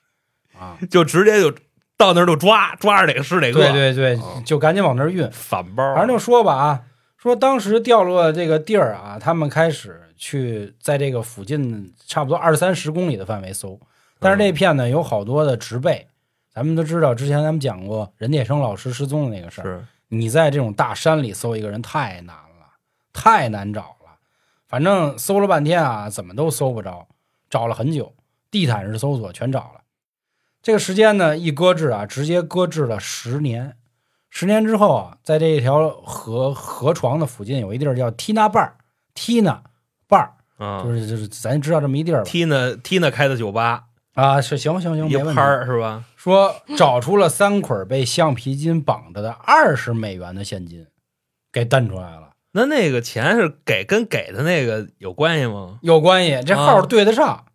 [0.57, 1.53] 啊， 就直接就
[1.97, 3.59] 到那儿就抓，抓着哪个是哪个。
[3.59, 5.29] 对对对哦，就赶紧往那儿运。
[5.33, 5.93] 伞包。
[5.93, 6.81] 反正就说吧啊，
[7.17, 13.79] 说当时掉落这个地儿啊，他们开始去在这个附近差不多二三十公里的范围搜，
[14.19, 16.07] 但是这片呢有好多的植被。
[16.53, 19.85] 咱们都知道，之前咱们讲过任铁生老师失踪的那个事儿。
[20.07, 22.75] 你在这种大山里搜一个人太难了，
[23.11, 24.17] 太难找了。
[24.67, 27.07] 反正搜了半天啊，怎么都搜不着，
[27.49, 28.13] 找了很久，
[28.49, 29.81] 地毯式搜索全找了。
[30.61, 33.75] 这个时间呢，一搁置啊，直接搁置了十年。
[34.29, 38.71] 十年之后啊，在这一条河河床的附近有一地儿叫 Tina Bar
[40.07, 45.41] Bar，啊就是就是咱知道这么一地儿吧？，Tina Tina 开的酒吧，啊，是行行行，一没问题拍。
[45.41, 46.03] 儿是吧？
[46.15, 50.87] 说找出了三捆被橡皮筋绑着的二十美元的现金，
[51.51, 52.29] 给蹬出来了。
[52.53, 55.77] 那那个钱是给跟给的那个有关系吗？
[55.81, 57.45] 有关系，这号啊对得上，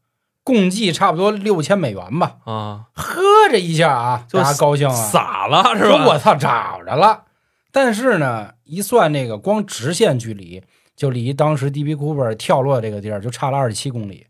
[0.44, 2.36] 共计差不多六千美元吧。
[2.44, 5.88] 啊，呵，这一下啊，就大家高兴了，撒了是吧？
[5.88, 7.24] 说我操，找着了。
[7.72, 10.62] 但是呢，一算那个光直线距离，
[11.00, 11.94] 就离当时 D.B.
[11.96, 14.26] Cooper 跳落这个地儿就差了二十七公里，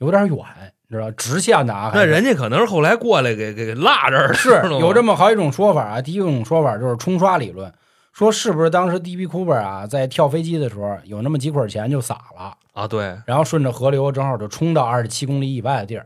[0.00, 0.36] 有点远，
[0.86, 6.02] 你知道直线的啊，那人家可能是后来过来给给给落这儿，是有这么么好几种说法啊。
[6.02, 7.72] 第一种说法就是冲刷理论，
[8.12, 12.86] 说是不是当时 DB Cooper 啊在跳飞机的时候有那么几捆钱就撒了，啊？
[12.86, 16.04] 对，然后顺着河流正好就冲到二十七公里以外的地儿。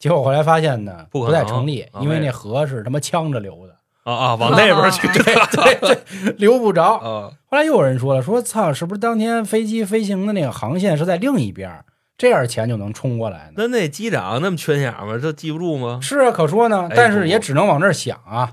[0.00, 3.71] 结果后来发现呢，不可能太成立，啊因为那河是他妈呛着流的，
[4.04, 6.94] 啊啊，往那边去， 对对对，留不着。
[6.98, 11.84] 啊，后来又有人说了，说操，是不是当天飞机飞行的那个航线是在另一边儿，
[12.18, 13.52] 这样钱就能冲过来呢？
[13.56, 15.18] 那那机长那么缺心眼吗？
[15.22, 16.00] 这记不住吗？
[16.02, 18.52] 是啊，可说呢，哎但是也只能往这儿想啊。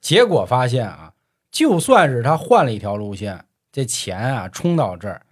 [0.00, 1.12] 结果发现啊，
[1.50, 5.22] 就算是他换了一条路线，这钱啊冲到这儿，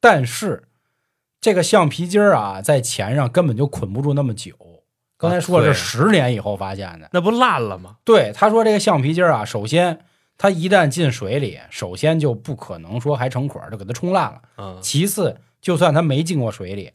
[0.00, 0.62] 但是
[1.40, 4.52] 这个橡皮筋儿啊在钱上根本就捆不住那么久。
[5.22, 7.96] 刚才说的是十年以后发现的，那不烂了吗？
[8.04, 10.00] 对，他说这个橡皮筋儿啊，首先
[10.36, 14.42] 它一旦进水里，首先就不可能说还成捆儿，就给它冲烂了。
[14.58, 16.92] 嗯，其次，就算它没进过水里，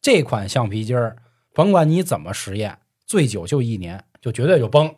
[0.00, 1.16] 这款橡皮筋儿，
[1.52, 4.94] 甭管你怎么实验，最久就一年，就绝对就崩，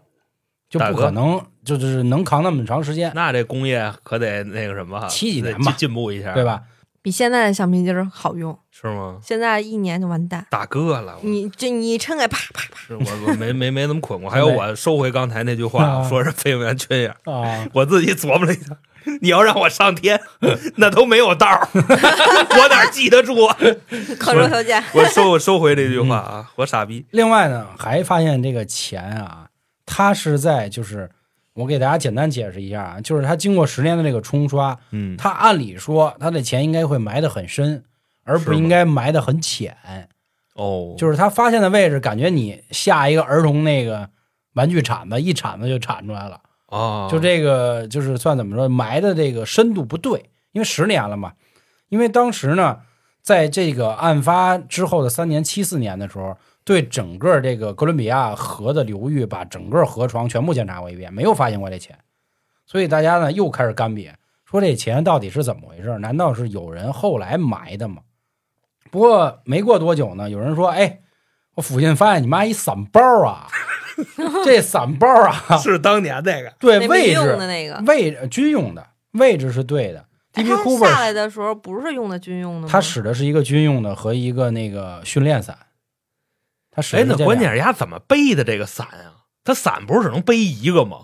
[0.71, 6.45] 就不可能就是能扛那么长时间，那这工业可得那个什么，得七几年吧进进步一下，对？
[6.45, 6.63] 吧？
[7.09, 9.17] 比现在的橡皮筋儿好用，是吗？
[9.23, 10.47] 现在一年就完蛋。
[10.51, 14.29] 大哥了，你这你撑开啪啪啪，是我我没没没怎么捆过。
[14.29, 18.77] 还有我收回刚才那句话，啊说是飞行员缺眼儿，啊，我自己琢磨了一下，
[19.23, 20.21] 你要让我上天，
[20.77, 23.35] 那都没有道儿， 我哪记得住？
[24.19, 24.85] 刻舟求剑。
[24.93, 27.07] 我收我收回这句话啊，我傻逼。
[27.13, 29.47] 另外呢，还发现这个钱啊，
[29.87, 31.11] 它是在就是
[31.59, 37.83] 我给大家简单解释一下啊，就是他经过十年的这个冲刷，嗯，它按理说他的钱应该会埋得很深，
[38.23, 39.77] 而不应该埋得很浅。
[40.55, 44.09] 哦，就是他发现的位置，感觉你下一个儿童那个
[44.55, 46.41] 玩具铲子，一铲子就铲出来了。
[46.67, 51.33] 啊，就这个，就是算怎么说，埋的这个深度不对，因为十年了嘛。
[51.89, 52.79] 因为当时呢，
[53.21, 56.37] 在这个案发之后的三年，七四年的时候，
[56.69, 61.99] 对整个这个哥伦比亚河的流域，把整个河床全部检查过一遍，没有发现过这钱。
[62.67, 64.13] 所以大家呢又开始干瘪，
[64.45, 65.99] 说这钱到底是怎么回事？
[66.01, 68.03] 难道是有人后来埋的吗？
[68.91, 71.01] 不过没过多久呢，有人说：“哎，
[71.55, 73.47] 我附近发现你妈一伞包啊，
[74.45, 80.05] 这伞包啊， 是当年那个对位置的那个，位置军用的位置是对的。
[80.35, 82.69] 他下来的时候不是用的军用的吗？
[82.71, 85.57] 他使的是一个军用的和一个那个训练伞，
[87.07, 89.25] 那关键是他怎么背的这个伞啊？
[89.45, 90.99] 他伞不是只能背一个吗？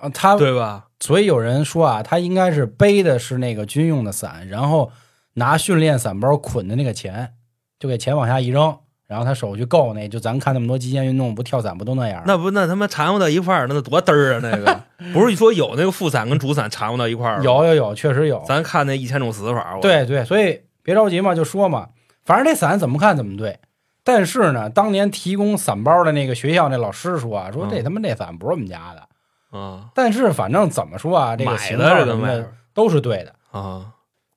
[0.00, 0.86] 啊，他对吧？
[1.00, 4.92] 所以有人说啊，他应该是背的是那个军用的伞，然后
[5.34, 7.34] 拿训练伞包捆的那个钱，
[7.78, 12.22] 就给钱往下一扔，然后他手去够那，就咱看那么多极限运动，不跳伞不都那样？
[12.26, 14.40] 那不那他妈缠和到一块儿，那多嘚儿啊！
[14.42, 17.38] 那个 不是说有那个副伞跟主伞缠和到一块？
[17.42, 18.42] 有有有，确实有。
[18.46, 21.88] 咱看那一千种死法，对对，所以别着急嘛，就说嘛，
[22.24, 23.58] 反正这伞怎么看怎么对。
[24.06, 29.58] 但是呢，当年提供伞包的那个学校那老师说啊，说嗯这他妈这伞不是我们家的。
[29.58, 33.34] 啊但是反正怎么说啊，这个买型号什么的都是对的。
[33.50, 33.92] 啊，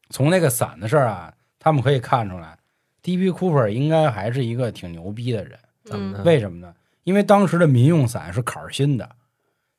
[0.10, 2.58] 从那个伞的事儿啊，他们可以看出来
[3.04, 3.30] ，D.B.
[3.30, 5.60] Cooper 应该还是一个挺牛逼的人。
[5.92, 6.24] 嗯？
[6.24, 6.74] 为什么呢？
[7.04, 9.08] 因为当时的民用伞是坎儿新的，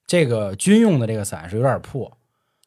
[0.06, 2.16] 这个军用的这个伞是有点破，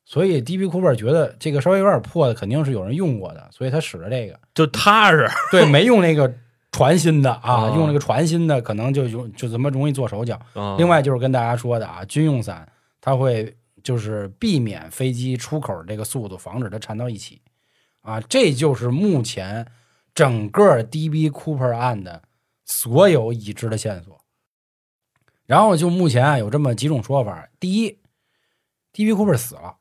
[0.03, 0.65] 所以 D.B.
[0.65, 4.37] Cooper 觉得这个稍微有点破的肯定是有人用过的，所以他使了这个。
[4.53, 6.33] 就踏实对，没用那个
[6.73, 10.37] 传新的啊，哦用那个传新的可能就容就怎么容易做手脚。
[10.53, 10.75] 啊。
[10.77, 17.41] 另外就是跟大家说的啊，军用伞它会就是避免飞机出口这个速度，防止它缠到一起
[18.01, 19.65] 啊，这就是目前
[20.15, 22.23] 整个 DB Cooper 案的
[22.65, 24.19] 所有已知的线索。
[25.45, 27.99] 然后就目前啊有这么几种说法：第一
[28.93, 29.75] ，DB Cooper 死了，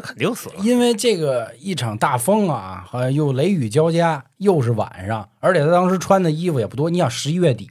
[0.00, 0.54] 那肯定死了。
[0.62, 6.88] 因为这个一场大风啊，好像，又雷雨交加，又是晚上，而且他当时穿的衣服也不多。
[6.88, 7.68] 你想十一月底，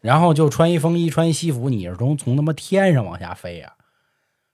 [0.00, 3.72] 然后就穿一风衣，穿一西服，你是从从他妈天上往下飞呀、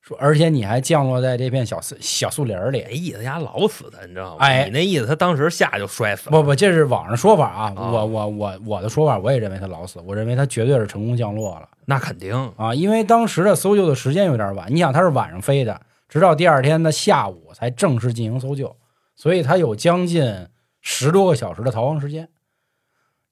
[0.01, 2.85] 说，而且你还降落在这片小树小树林里。
[2.88, 4.45] 那意思家老死的，你知道吗？
[4.45, 6.31] 哎你那意思他当时下就摔死了。
[6.31, 18.77] 不不，这是网上说法啊，啊我我我我的说法，我也认为他老死，我认为他绝对是成功降落了那肯定啊，因为当时的搜救的时间有点晚，你想他是晚上飞的，直到第二天的下午才正式进行搜救，
[19.14, 20.49] 所以他有将近
[20.81, 22.29] 十多个小时的逃亡时间。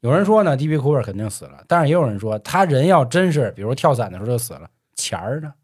[0.00, 0.76] 有人说呢，D.B.
[0.76, 5.54] Cooper 肯定死了，但是也有人说他人要真是，比如跳伞的时候就死了，钱儿呢？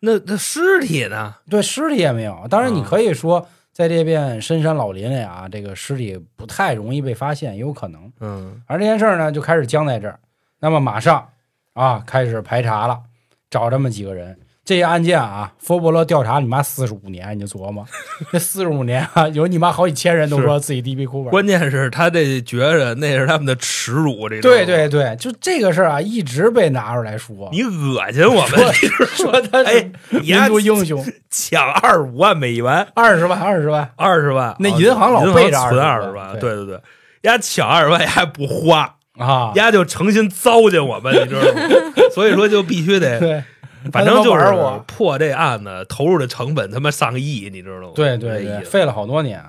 [0.00, 1.36] 那那尸体呢？
[1.48, 2.46] 对，尸体也没有。
[2.50, 8.12] 当然，你啊可以说在这片深山老林里啊，这个尸体不太容易被发现，也有可能。
[8.20, 10.18] 嗯而这件事儿呢，就开始僵在这儿。
[10.58, 11.30] 那么马上
[11.72, 13.02] 啊，开始排查了，
[13.48, 14.38] 找这么几个人。
[14.64, 17.84] 这些案件啊，佛伯勒调查你妈四十五年，你就琢磨，
[18.30, 21.30] 这四十五年啊，有你妈好几千人都说自己 DB Cooper。
[21.30, 28.72] 关键是他这觉着那是他们的耻辱，这对对对，就这个事儿啊，一直被拿出来说，你恶心我们，
[29.16, 36.80] 说他哎是，你民族英雄，抢二十五万美元，二十万，二十万，二十万，哦那银行老银备着存二十万，对对对对，
[37.22, 41.60] 丫抢二十万还不花，啊，丫就诚心糟践我们，你知道吗？
[42.14, 43.42] 所以说就必须得，对，
[43.92, 47.92] 反正就是我破这案子投入的成本他妈上亿，你知道吗？
[47.94, 49.42] 对对对，费了好多年。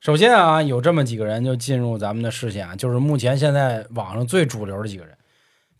[0.00, 5.16] 首先啊，有这么几个人就进入咱们的视线啊，就是目前现在网上最主流的几个人。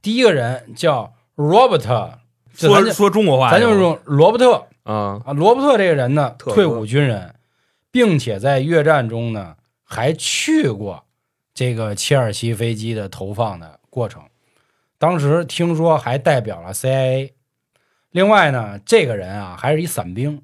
[0.01, 2.13] 第一个人叫 Robert，
[2.55, 7.35] 说说中国话，咱就用罗伯特啊，啊，罗伯特这个人呢，退伍军人，
[7.91, 11.05] 并且在越战中呢还去过
[11.53, 14.23] 这个切尔西飞机的投放的过程，
[14.99, 17.33] 当时听说还代表了 CIA。
[18.15, 20.41] 另外呢，这个人啊还是一伞兵，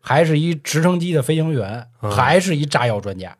[0.00, 3.36] 还是一直升机的飞行员，嗯还是一炸药专家。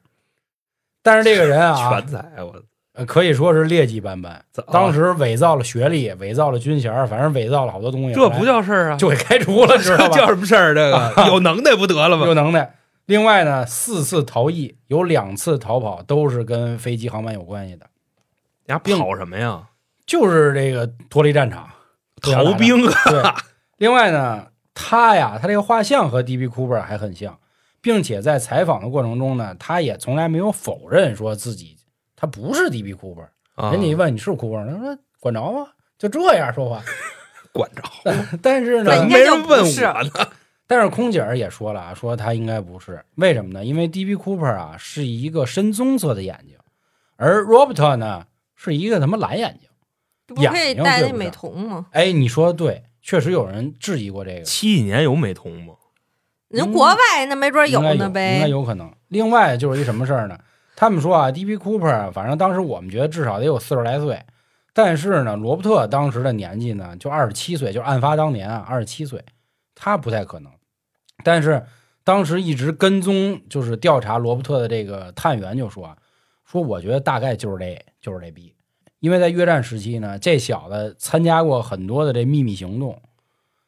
[1.03, 4.45] 但是这个人啊，全才我呃可以说是劣迹斑斑。
[4.71, 8.14] 当时伪造了学历，伪造了军衔，反正伪造了好多东西。
[8.14, 10.14] 这不叫事儿啊，就给开除了， 知道吧？
[10.16, 10.73] 叫什么事儿？
[10.73, 12.25] 这个 有能耐不得了吗？
[12.25, 12.77] 有能耐。
[13.07, 17.87] 另外呢，四次逃逸，有两次逃跑都是跟飞机航班有关系的，
[18.66, 19.61] 丫并跑什么呀？
[20.07, 21.68] 就是这个脱离战场
[22.21, 22.53] 逃。
[22.55, 22.95] 兵啊！
[23.11, 23.23] 对，
[23.83, 27.37] 另外呢，他呀，他这个画像和 DB Cooper 还很像，
[27.81, 31.77] 并且在采访的过程中呢，他也从来没有否认说自己
[32.14, 33.27] 他不是 DB Cooper。
[33.57, 35.66] 啊人家一问你是 Cooper，他说管着吗？
[35.99, 36.81] 就这样说话。
[37.53, 37.83] 管着，
[38.40, 40.11] 但是呢没人问我呢。
[40.68, 43.64] 但是空姐儿也说了啊，说他应该不是，为什么呢？
[43.64, 46.57] 因为 DB Cooper 啊是一个深棕色的眼睛，
[47.16, 49.68] 而 Robert 呢是一个他妈蓝眼睛。
[50.29, 51.87] 这不是可以眼睛戴那美瞳吗？
[51.90, 55.75] 哎，你说的对，确实有人质疑过这个，七几年有美瞳吗？
[56.49, 58.49] 人国外那没准有应该有呢应该。
[58.49, 58.93] 有可能。
[59.09, 60.38] 另外就是一什么事儿呢？
[60.77, 64.23] 他们说啊，DB Cooper 啊反正当时我们觉得至少得有四十来岁，
[64.73, 69.25] 但是呢，罗伯特当时的年纪呢就二十七岁，就是案发当年啊二十七岁，
[69.75, 70.53] 他不太可能。
[71.25, 71.65] 但是
[72.05, 75.97] 当时一直跟踪就是调查罗伯特的这个探员就说啊，
[76.45, 78.55] 说我觉得大概就是这就是这逼，
[79.03, 83.03] 因为在越战时期呢，这小子参加过很多的这秘密行动，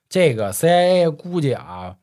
[0.09, 1.97] 这个 CIA 估计啊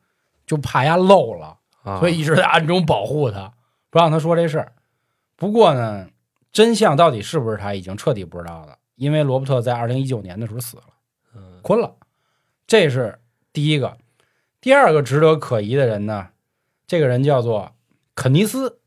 [0.46, 1.60] 就怕他漏了。
[1.82, 3.54] 啊，所以一直在暗中保护他，
[3.88, 4.72] 不让他说这事儿。
[5.34, 6.08] 不过呢，
[6.52, 10.84] 真相到底是不是他，已经彻底不知道了，因为罗伯特在二零一九年的时候死了，
[11.34, 11.96] 嗯昏了。
[12.66, 13.18] 这是
[13.50, 13.96] 第一个。
[14.60, 16.28] 第二个值得可疑的人呢，
[16.86, 17.72] 这个人叫做
[18.14, 18.78] 肯尼斯，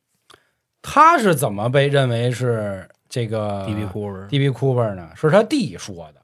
[0.83, 5.07] 他是怎么被认为是这个 DB Cooper DB Cooper 呢？
[5.15, 6.15] 是他弟说的。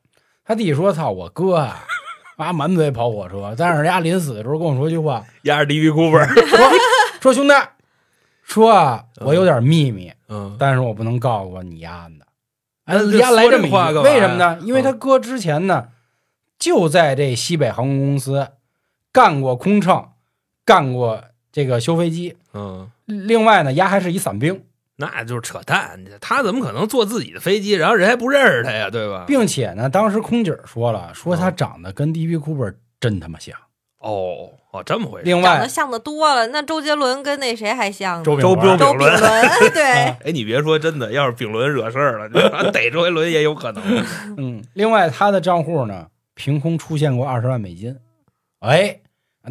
[0.44, 1.86] 他弟说：“操，我哥啊，
[2.36, 6.70] 妈满嘴跑火车，但是人家临死的时候跟我说一句话，压着 DB Cooper，说
[7.22, 7.54] 说兄弟，
[8.44, 12.26] 说啊，我有点秘密，嗯，但是我不能告诉你丫的。
[12.84, 14.60] 哎，丫来这么一句话干嘛呀为什么呢？
[14.64, 15.88] 因为他哥之前呢，
[16.60, 18.50] 就在这西北航空公司
[19.14, 20.10] 干过空乘，
[20.66, 21.24] 干过
[21.54, 22.36] 这个修飞机。
[22.54, 24.62] 嗯，另外呢，丫还是一伞兵，
[25.02, 26.00] 那就是扯淡。
[26.22, 29.26] 他怎么可能坐自己的飞机，然后人还不认识他呀，对吧？
[29.28, 33.58] 并且呢，当时空姐说了，说他嗯长得跟 DB Cooper 真他妈像。
[34.00, 35.26] 哦哦，这么回事。
[35.26, 38.24] 另外，长得像的多了，那周杰伦跟那谁还像呢？
[38.26, 39.20] 周周炳伦周炳伦，
[39.74, 43.84] 对，哎，你别说真的，要是炳伦惹事儿了，逮周杰伦也有可能。
[44.38, 47.96] 嗯，另外他的账户呢，凭空出现过二十万美金。
[48.62, 49.02] 哎，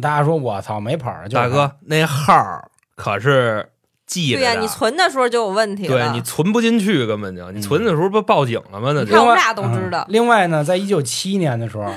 [0.01, 3.70] 大家说我操，没跑儿，就是他大哥，那号儿可是
[4.11, 5.97] 记着对呀，的你存的时候就有问题了。
[5.97, 8.91] 对你存不进去，根本就你存的时候不报警了吗？
[8.93, 11.93] 那看我们另外俩都知道嗯另外呢，在一九七一年的时候，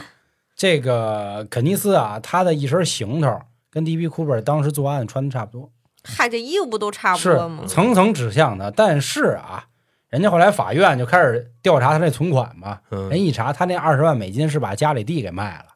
[0.57, 4.07] 这个肯尼斯啊，他的一身行头跟 D.B.
[4.07, 5.71] Cooper 当时作案穿的差不多，
[6.05, 7.65] 嗨，这衣服不都差不多吗？
[7.67, 8.71] 层层指向他。
[8.71, 9.65] 但是啊，
[10.09, 15.67] 人家后来法院就开始调查他那存款嘛，嗯人一查，他那二十万美金是把家里地给卖了。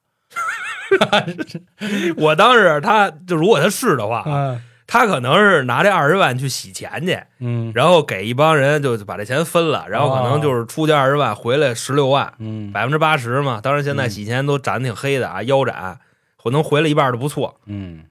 [2.16, 7.70] 我当时他就如果他是的话，嗯他可能是拿这二十万去洗钱去，嗯。
[7.74, 12.72] 然后给一帮人就把这钱分了，然后可能就是出去二十万，回来十六万，嗯。
[12.72, 13.60] 百分之八十嘛。
[13.60, 16.00] 当然现在嗯洗钱都斩的挺黑的啊，腰斩，
[16.42, 18.02] 可能回来一半就不错，嗯，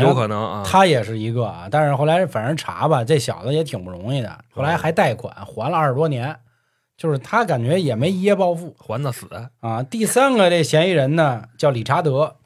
[0.00, 0.62] 有可能啊。
[0.66, 6.34] 他也是一个啊，但是后来反正查吧，这小子也挺不容易的，后来还贷款还了二十多年，
[6.96, 8.74] 就是他感觉也没一夜暴富。
[8.78, 9.26] 还的死。
[9.60, 12.36] 啊，第三个这嫌疑人呢叫理查德，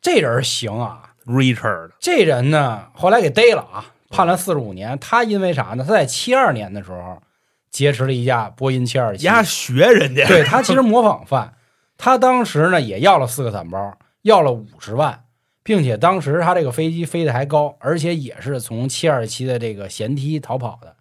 [0.00, 4.98] 这人行啊，Richard 这人呢后来给逮了啊，判了四十五年。
[4.98, 5.84] 他因为啥呢？
[5.86, 7.22] 他在七二年的时候
[7.70, 11.54] 劫持了一架波音七二七，丫学人家，对他其实模仿犯，
[11.96, 15.24] 他当时呢也要了四个伞包，要了五十万，
[15.62, 20.96] 并且当时他这个飞机飞得还高，而且也是从七二七的这个舷梯逃跑的。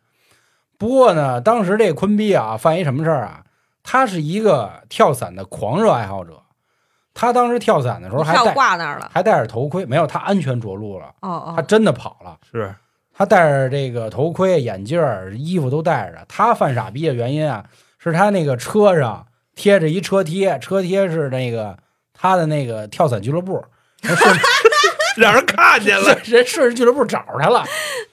[0.77, 3.43] 不过呢，当时这坤逼啊犯一什么事儿啊？
[3.81, 6.43] 他是一个跳伞的狂热爱好者，
[7.19, 9.09] 他当时跳伞的时候还挂那儿了。
[9.11, 12.37] 还戴着头盔，没有他安全着陆了，哦哦，他真的跑了。
[12.51, 12.73] 是
[13.11, 15.01] 他戴着这个头盔、眼镜、
[15.35, 16.23] 衣服都戴着。
[16.27, 17.65] 他犯傻逼的原因啊，
[17.97, 21.75] 是他那个车上贴着一车贴，车贴是那个
[22.13, 23.65] 他的那个跳伞俱乐部，
[25.17, 26.15] 让人看见了。
[26.23, 27.61] 人顺着俱乐部找着他了，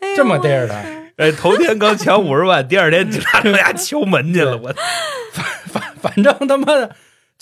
[0.01, 0.77] 哎这么逮着他。
[1.19, 4.57] 哎，头天刚抢五十万，第二天警察让家敲门去了。
[4.57, 4.73] 我
[5.67, 6.91] 反反正他妈的，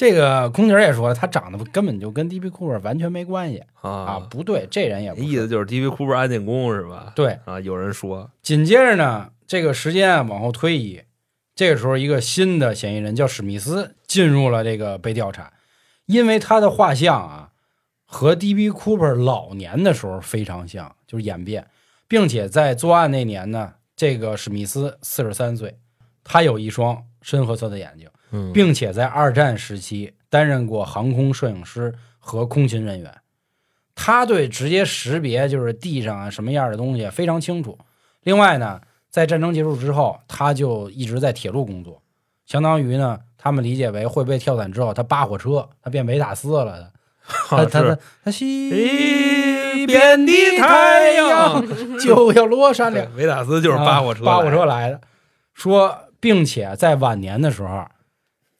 [0.03, 7.13] 这个空姐也说了，他长得根本就跟 DB Cooper 完全没关系啊，啊，不对，这人也不是意思就是 DB Cooper 安建工是吧？
[7.15, 7.39] 对。
[7.45, 11.03] 啊，有人说紧接着呢，这个时间啊往后推移，
[11.55, 15.53] 这个时候一个新的嫌疑人叫史密斯进入了这个被调查，
[16.07, 17.51] 因为他的画像啊
[18.05, 18.71] 和 D.B.
[18.71, 21.69] Cooper 老年的时候非常像，就是演变，
[22.09, 25.79] 并且在作案那年呢，这个史密斯四十三岁，
[26.25, 33.15] 他有一双深褐色的眼睛，嗯，并且在二战时期担任过航空摄影师和空勤人员。
[33.95, 37.79] 他对直接识别就是地上啊什么样的东西非常清楚。
[38.23, 38.81] 另外呢，
[39.11, 42.03] 在战争结束之后，他就一直在铁路工作，
[42.47, 46.91] 相当于呢，他们理解为会被跳伞之后，他扒火车，他变维塔斯了。
[47.49, 51.65] 他他他他他西边的太阳
[52.01, 53.07] 就要落山了。
[53.15, 55.01] 维塔斯就是扒火车，啊扒火车来的。
[55.55, 57.87] 说，并且在晚年的时候，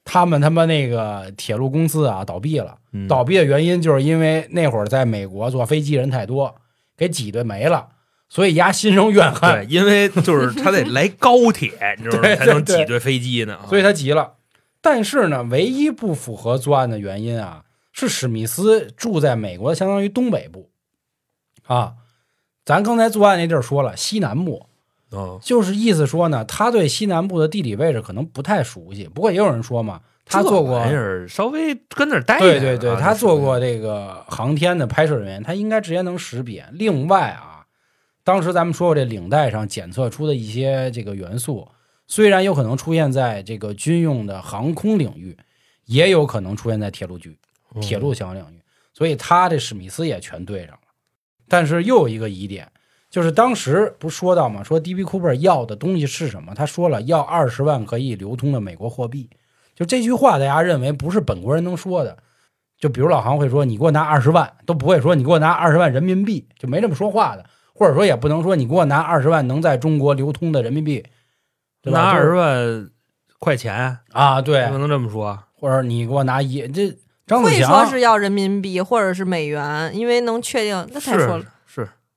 [0.05, 2.79] 他们他妈那个铁路公司啊倒闭了。
[2.93, 6.55] 嗯倒闭的原因就是因为那会儿在美国坐飞机人太多，
[6.97, 7.89] 给挤兑没了，
[8.29, 12.35] 所以丫心生怨对，恨，因为就是他得来高铁，你知道吗？
[12.37, 13.59] 才能挤兑飞机呢。
[13.69, 14.35] 所以他急了。
[14.81, 20.71] 但是呢，唯一不符合作案的原因啊，是史密斯住在美国，相当于东北部
[21.67, 21.95] 啊。
[22.65, 24.67] 咱刚才作案那地儿说了，西南部，
[25.13, 29.05] 嗯，就是意思说呢，他对西南部的地理位置可能不太熟悉。
[29.13, 36.67] 不过也有人说嘛，他做过这玩意儿稍微跟那儿待着对对对，啊他做过这个航天的拍摄人员，他应该直接能识别。
[36.73, 37.67] 另外啊，
[38.25, 41.69] 当时咱们说过，这领带上检测出的一些这个元素，
[42.07, 45.37] 虽然有可能出现在这个军用的航空领域，
[45.85, 47.37] 也有可能出现在铁路局、
[47.75, 48.61] 嗯铁路相关领域，
[48.95, 50.79] 所以他这史密斯也全对上了。
[51.49, 52.72] 但是又有一个疑点，
[53.13, 54.63] 就是当时不是说到吗？
[54.65, 55.05] 说 D.B.
[55.05, 56.55] Cooper 要的东西是什么？
[56.55, 59.29] 他说了要二十万可以流通的美国货币。
[59.77, 62.17] 就这句话，大家认为不是本国人能说的。
[62.79, 67.45] 就比如老行会说你给我拿二十万，都不会说你给我拿二十万人民币，就没这么说话的。
[67.75, 71.05] 或者说也不能说你给我拿二十万能在中国流通的人民币，
[71.83, 72.01] 对吧？
[72.01, 72.91] 拿二十万
[73.39, 75.39] 块钱，啊，对不，能这么说。
[75.53, 76.97] 或者你给我拿一这
[77.27, 80.89] 张子会说是要人民币或者是美元，因为能确定。
[80.95, 81.45] 那太说了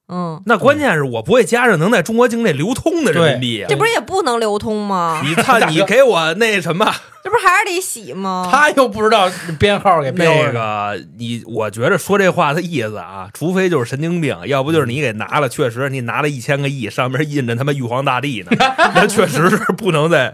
[0.08, 3.76] 嗯，那关键是我不会加上能在中国境内流通的人民币啊这！
[3.76, 5.20] 不是也不能流通吗？
[5.26, 6.86] 你看，你给我那什么，
[7.24, 8.48] 这不还是得洗吗？
[8.54, 9.28] 他又不知道
[9.60, 18.52] 编号给标那，个你，我觉着说这话的意思啊，除非就是神经病，要不就是你给拿了，确实你拿了一千个亿，上面印着他妈玉皇大帝呢，
[18.94, 20.32] 那确实是不能在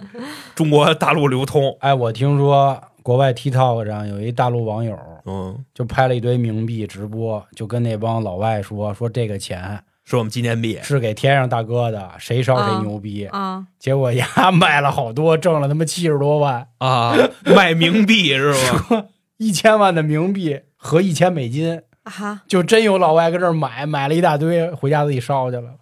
[0.53, 1.78] 中国大陆流通。
[1.80, 13.26] 哎，我听说国外 TikTok 上有一大陆网友嗯，就拍了一堆冥币直播，就跟那帮老外说说这个钱是我们纪念币，是给天上大哥的，谁烧谁牛逼。
[13.28, 17.15] 啊，结果呀卖了好多，挣了他妈七十多万，啊，
[17.45, 18.53] 卖冥币是
[18.89, 19.05] 吧？
[19.38, 25.76] 一千万的冥币和一千美金，啊，就真有老外跟这儿买，买了一大堆，回家自己烧去了。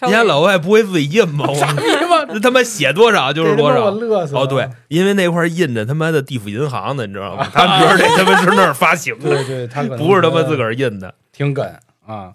[0.00, 1.46] 人家老外不会自己印吗？
[1.48, 1.99] 我傻逼吗？
[2.26, 3.90] 这 他妈写多少就是多少。
[3.90, 4.36] 乐死。
[4.36, 7.46] 哦，对，因为那块印着他妈的地府银行的，你知道吗？
[7.52, 11.14] 他们觉得这他妈是那儿发行的，对对，他不是他妈自个儿儿印的。
[11.32, 11.64] 挺梗
[12.06, 12.34] 啊。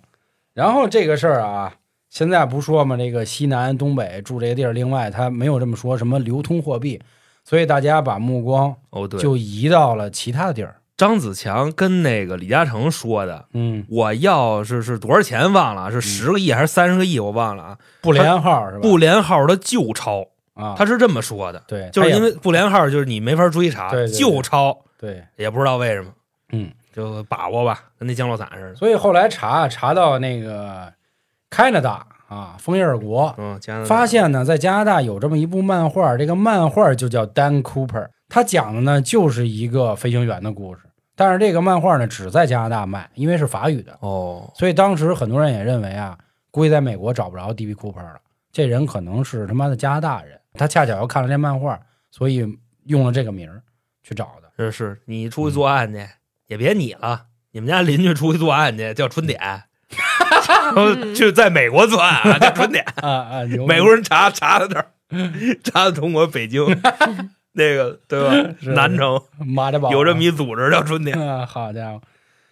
[0.53, 1.73] 然后这个事儿啊，
[2.09, 7.01] 现在不说嘛，这个西南、东北住这个地儿，另外他没有这么说什么流通货币，
[7.43, 10.75] 所以大家把目光哦，对，就移到了其他的地儿。
[10.97, 17.77] 张子强跟那个李嘉诚说的，嗯，我要是是多少钱忘了，是十个亿还是三十个亿，我忘了啊。
[18.01, 18.81] 不连号是吧？
[18.81, 26.11] 不连号的旧钞，啊，他是这么说的，对，就是因为不连号，就是你没法追查旧钞，对，也不知道为什么，
[26.53, 28.75] 嗯，就把握吧，跟那降落伞似的。
[28.75, 30.93] 所以后来查查到那个
[31.51, 37.87] Canada 啊，枫叶尔国，嗯，加拿大发现呢，在加拿大有这么一部漫画，这个漫画就叫《Dan Cooper》，
[38.29, 40.81] 他讲的呢就是一个飞行员的故事。
[41.15, 46.17] 但是这个漫画呢只在加拿大卖，因为是法语的，哦，所以当时很多人也认为啊，
[46.51, 47.73] 估计在美国找不着 D.B.
[47.73, 48.19] Cooper 了，
[48.51, 50.39] 这人可能是他妈的加拿大人。
[50.57, 51.77] 他恰巧又看了这漫画，
[52.11, 52.47] 所以
[52.85, 53.61] 用了这个名儿
[54.03, 54.49] 去找的。
[54.55, 55.99] 是是你出去作案去，
[56.47, 59.37] 也别你了，你们家邻居出去作案去，叫春点，
[60.47, 62.85] 然后去在美国作案啊，叫春点。
[63.03, 64.87] 啊啊，美国人查查到这儿，
[65.61, 66.65] 查到中国北京
[67.57, 68.49] 那个对吧？
[68.73, 71.19] 南城妈的宝有这么一组织叫春天。
[71.19, 72.01] 啊，好家伙！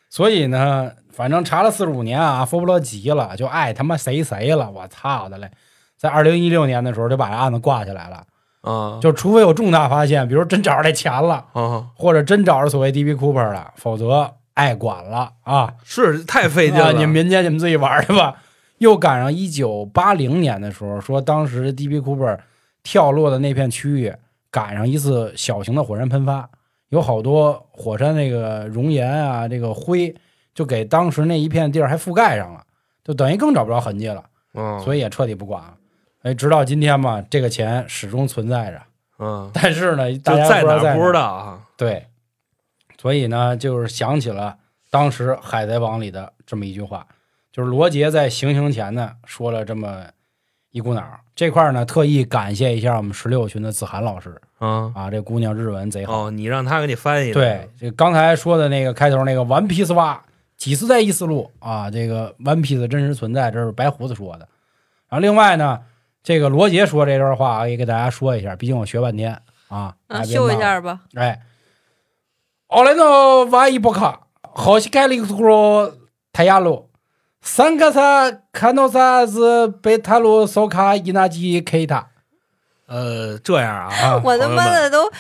[0.10, 5.50] 所以呢，反正查了四十五年啊，佛布勒急了，就爱他妈谁谁了，我操的嘞！
[5.98, 8.24] 在二零一六年的时候就把这案子挂起来了，
[8.62, 15.74] 啊就除非有重大发现，比如真找着这钱了，啊，或者真找着所谓 DB Cooper 了，否则爱管了啊！
[15.84, 16.94] 是太费劲啊，了。
[16.94, 18.36] 你们民间你们自己玩去吧。
[18.80, 22.38] 又赶上一九八零年的时候，说当时 DB Cooper
[22.84, 24.14] 跳落的那片区域
[24.54, 26.48] 赶上一次小型的火山喷发，
[26.90, 30.14] 有好多火山那个熔岩啊，这个灰
[30.54, 32.64] 就给当时那一片地儿还覆盖上了，
[33.04, 34.24] 就等于更找不着痕迹了，
[34.54, 35.74] 嗯，所以也彻底不管了。
[36.22, 38.80] 哎，直到今天嘛，这个钱始终存在着，
[39.18, 41.60] 嗯，但是呢，大就家在哪不知道啊。
[41.76, 42.06] 对，
[43.02, 44.56] 所以呢，就是想起了
[44.92, 47.08] 当时《海贼王》里的这么一句话，
[47.52, 50.06] 就是罗杰在行刑前呢说了这么
[50.73, 51.21] 一股脑儿。
[51.35, 56.27] 这块儿呢，特意感谢一下我们十六群的子涵老师嗯，啊，这姑娘日文贼好。
[56.27, 57.35] 哦，你让他给你翻译的。
[57.35, 60.21] 对，这刚才说的那个开头那个 One Piece 蛙，
[60.57, 64.49] 几次在异思路啊，这个 One Piece 真实存在，这是白胡子说的。
[65.09, 65.81] 然后另外呢，
[66.23, 71.01] 这个罗杰说这段话也给大家说一下，毕竟我学半天啊，大啊，秀一家别骂我下吧。
[71.15, 71.41] 哎，
[72.69, 75.93] 俺のは一ボカ、星帰りところ
[76.33, 76.92] タヤロ、参
[77.43, 82.07] 加者可能さずベタロソカイナジケイタ。
[82.87, 85.11] 呃，这样啊，啊我他妈的都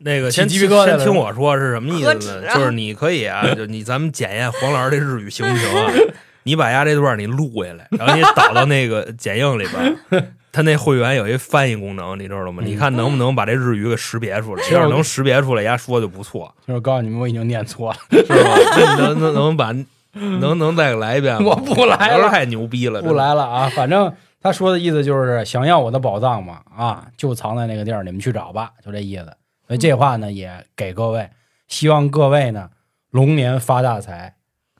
[0.00, 2.20] 那个先起鸡皮疙瘩了先听我说是什么意思何呢？
[2.20, 5.90] 止啊就是你可以啊， 就你咱们检验黄老师这日语行不行啊？
[6.42, 12.62] 你把丫这段你录下来，然后你导到那个剪映里边儿， 他那会员有一翻译功能，你知道吗？
[12.62, 14.62] 嗯你看能不能把这日语给识别出来？
[14.62, 18.56] 其实我要是能识别出来，丫说就不错，就是告诉你们，我已经念错了，是吧？
[18.76, 19.74] 那能能能把
[20.39, 21.49] 能能再来一遍吗？
[21.49, 23.71] 我不来了，太牛逼了，不来了啊！
[23.75, 29.25] 反正他说的意思就是想要我的宝藏嘛，啊，就藏在那个地儿，你们去找吧，就这意思。
[29.67, 31.29] 所以这话呢，也给各位，
[31.67, 32.69] 希望各位呢
[33.11, 34.35] 龙年发大财，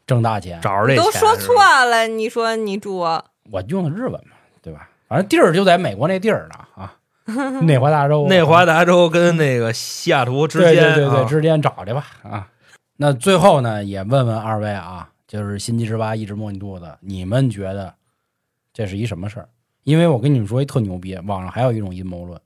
[0.05, 0.59] 挣大钱。
[0.61, 4.89] 找着这都说错了，你说你住我用的日本嘛，对吧？
[5.07, 6.93] 反正地儿就在美国那地儿呢啊，
[7.63, 12.47] 内华达州，内华达州跟那个西雅图之对间，对对对，啊之间找去吧啊。
[12.97, 17.91] 那最后呢，也问问二位啊，就是心急之八一直摸你肚子，你们觉得
[18.71, 19.49] 这是一什么事儿？
[19.81, 22.39] 因为我跟你们说一特牛逼，网上还有一种阴谋论，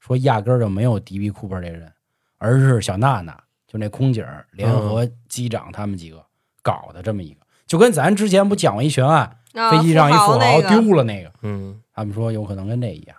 [0.00, 1.90] 说压根儿就没有迪比库珀这人，
[2.36, 6.22] 而是小娜娜，就那空姐儿联合机长他们几个
[6.60, 13.16] 搞的这么一个，就跟咱之前不讲过一悬案，啊，飞机上一富豪丢了那个，嗯，他们说有可能跟这一样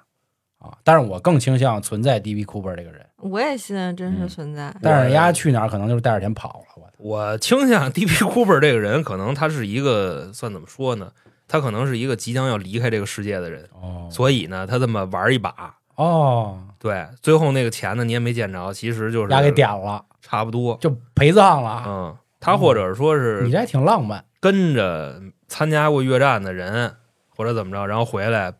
[0.59, 2.45] 啊，但是我更倾向存在 D.B.
[2.45, 4.71] Cooper 这个人，我也信真嗯实存在。
[4.79, 6.65] 但是人家去哪儿可能就是带着钱跑了。
[6.75, 8.11] 我操我倾向 D.B.
[8.11, 11.11] Cooper 这个人，可能他是一个算怎么说呢？
[11.47, 21.83] 他可能是一个即将要离开这个世界的人，哦所以呢，他这么玩一把，哦，对，最后那个钱呢，你也没见着，其实就是俩给点了，差不多，就陪葬了啊。
[21.87, 24.25] 嗯，他或者说是你这还挺浪漫。
[24.39, 26.93] 跟着参加过越战的人，
[27.29, 28.53] 或者怎么着，然后回来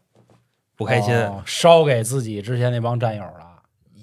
[0.78, 3.46] 不开心，哦烧给自己之前那帮战友了。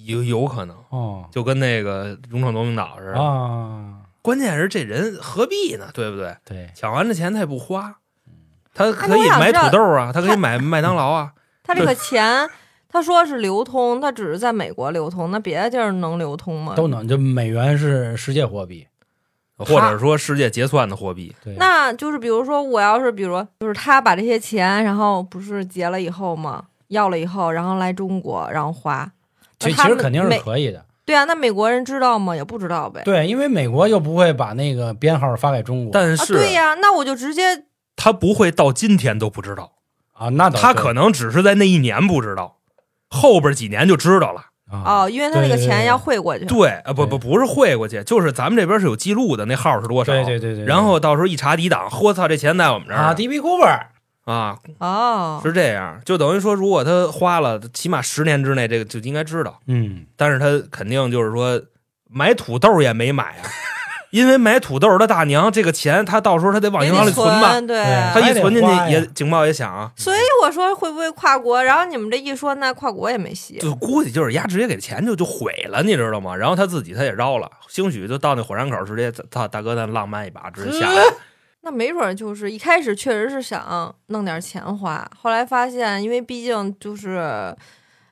[0.04, 3.18] 有有可能，哦就跟那个勇闯夺命岛似的。
[3.18, 3.94] 啊，
[4.24, 5.90] 关键是这人何必呢？
[5.92, 6.34] 对不对？
[6.46, 7.94] 对，抢完这钱他也不花，
[8.72, 11.32] 他可以买土豆啊，他可以买 麦当劳啊。
[11.62, 12.48] 他这个钱，
[12.88, 16.74] 他说是流通，他只是在美国流通，那别的地儿能流通吗？
[16.74, 17.06] 都能。
[17.06, 18.86] 就美元是世界货币，
[19.58, 29.12] 或者说世界结算的货币，对，那就是比如说，我要是比如就是他把这些钱，然后不是结了以后嘛，要了以后，然后来中国，然后花。
[29.58, 30.84] 其实肯定是可以的。
[31.06, 32.34] 对啊，那美国人知道吗？
[32.34, 33.02] 也不知道呗。
[33.04, 37.64] 对，因为美国又不会把那个编号发给中国，啊，但是对呀、那我就直接
[37.96, 39.72] 他不会到今天都不知道，
[40.12, 42.56] 啊，那他可能只是在那一年不知道，
[43.08, 44.46] 后边几年就知道了。
[44.70, 46.46] 啊哦，因为他那个钱要汇过去。
[46.46, 50.10] 对，啊不不不是汇过去，就是咱们这边是有记录的，那号是多少？
[50.10, 53.40] 对对对对，然后到时候一查底档，我操，这钱在我们这儿啊，D.B.
[53.40, 53.78] Cooper
[54.24, 59.60] 啊，哦，是这样，就等于说，如果他花了起码十年之内，这个就应该知道。
[59.66, 61.60] 嗯，但是他肯定就是说
[62.10, 63.44] 买土豆也没买啊，
[64.10, 67.76] 因为买土豆的大娘这个钱，他到时候他得往银行里存吧，对。
[67.76, 71.62] 对他一存进去也警报也响啊，所以我说会不会跨国？
[71.62, 73.58] 然后你们这一说，那跨国也没戏。
[73.58, 76.34] 就估计就是丫直接给钱就就毁了，你知道吗？
[76.34, 81.02] 然后他自己他也绕了，兴许就到那火山口直接他大哥咱浪漫一把，直接下来。
[81.64, 87.56] 那没准儿就是一开始确实是想弄点钱花，后来发现，因为毕竟就是，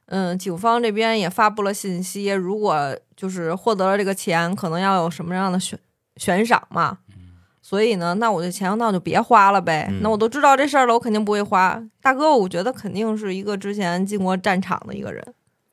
[0.07, 5.79] 嗯，警方这边也发布了信息，如果就是获得了这个钱，可能要有什么样的悬
[6.17, 6.99] 悬赏嘛。
[7.61, 9.87] 所以呢，那我这钱那我就别花了呗。
[9.89, 11.81] 嗯那我都知道这事儿了，我肯定不会花。
[12.01, 15.23] 大哥，我觉得肯定是一个之前进过战场的一个人，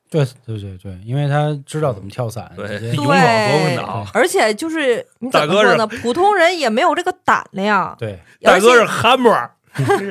[0.09, 4.07] 对对对对，因为他知道怎么跳伞，对这些勇往夺魂岛。
[4.13, 5.87] 而且就是你怎大哥是么说呢？
[5.87, 9.51] 普通人也没有这个胆量，对大哥是汉默儿，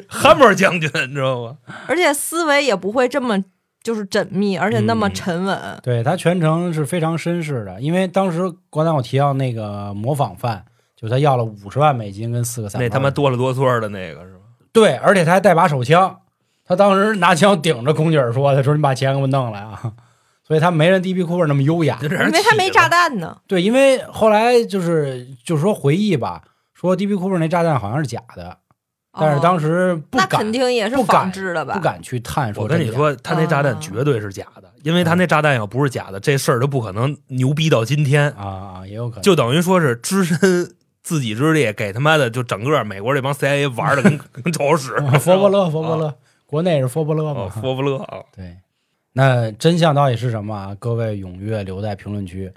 [0.09, 1.57] 汉默儿将军，你知道吗？
[1.89, 3.43] 而且思维也不会这么
[3.83, 5.81] 就是缜密，而且那么嗯沉稳。
[5.83, 8.41] 对，他全程是非常绅士的，因为当时
[8.71, 14.41] 刚才我提到那个模仿犯，就他要了五十万美金跟四个伞那他妈哆了哆嗦的那个是吧？
[14.73, 16.21] 对，而且他还带把手枪，
[16.69, 19.93] 他当时拿枪顶着空姐儿说：“他说你把钱给我弄来啊！”
[20.47, 21.99] 所以他没人 DB Cooper 那么优雅。
[22.03, 22.89] 因为他没炸。
[22.89, 26.43] 弹呢，对，因为后来就是就是说回忆吧，
[26.75, 28.59] 说 DB Cooper 那炸弹好像是假的，
[29.13, 31.75] 但是当时时不敢那敢肯定也是不敢仿制的吧？
[31.75, 32.63] 不敢去探说。
[32.63, 38.31] 我跟你，说，他那炸弹绝对是假的，因为他那炸弹要不是假的，这事儿都不可能牛逼到今天。
[38.33, 39.23] 啊啊，也有可能。
[39.23, 40.39] 就等于说是只身
[41.03, 44.95] 自己之力，给他妈的就整个美国这帮 CIA 玩 的跟跟臭屎。
[45.21, 46.15] 佛伯勒，佛伯勒，
[46.49, 47.49] 国内是佛伯勒哦，嘛？
[47.51, 48.57] 佛不勒啊， 对，
[49.13, 50.75] 那真相到底是什么啊？
[50.79, 52.51] 各位踊跃留在评论区。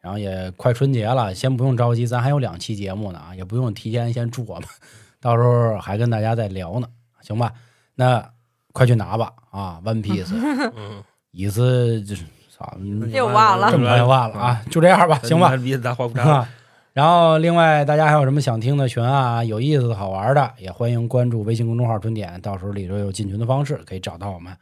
[0.00, 4.64] 然后也快春节了，先不用着急，咱还有两期节目呢啊，也不用提前先祝我们，
[5.20, 6.86] 到时候还跟大家再聊呢，
[7.20, 7.52] 行吧？
[7.96, 8.24] 那
[8.72, 10.32] 快去拿吧啊，One Piece，
[10.76, 12.22] 嗯，椅子就是
[12.56, 15.56] 操，嗯又忘了这么快就忘了啊，就这样吧，行吧？
[15.56, 16.48] 鼻子大花不啊。
[16.92, 24.52] 然后，另外大家还有什么想听的群啊，有意思的好玩的，也欢迎关注微信公众号“春点”，到时候里头有进群的方式，可以找到我们。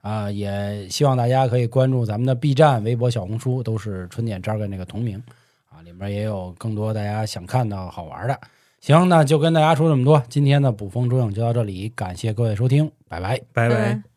[0.00, 5.22] 啊，也希望大家可以关注咱们的 B 站、微博、小红书，都是春点 jargon 那个同名
[5.70, 8.38] 啊，里面也有更多大家想看到好玩的。
[8.80, 13.40] 行，那就跟大家说这么多，今天的捕风捉影就到这里，感谢各位收听，拜拜。
[13.52, 14.11] 拜拜。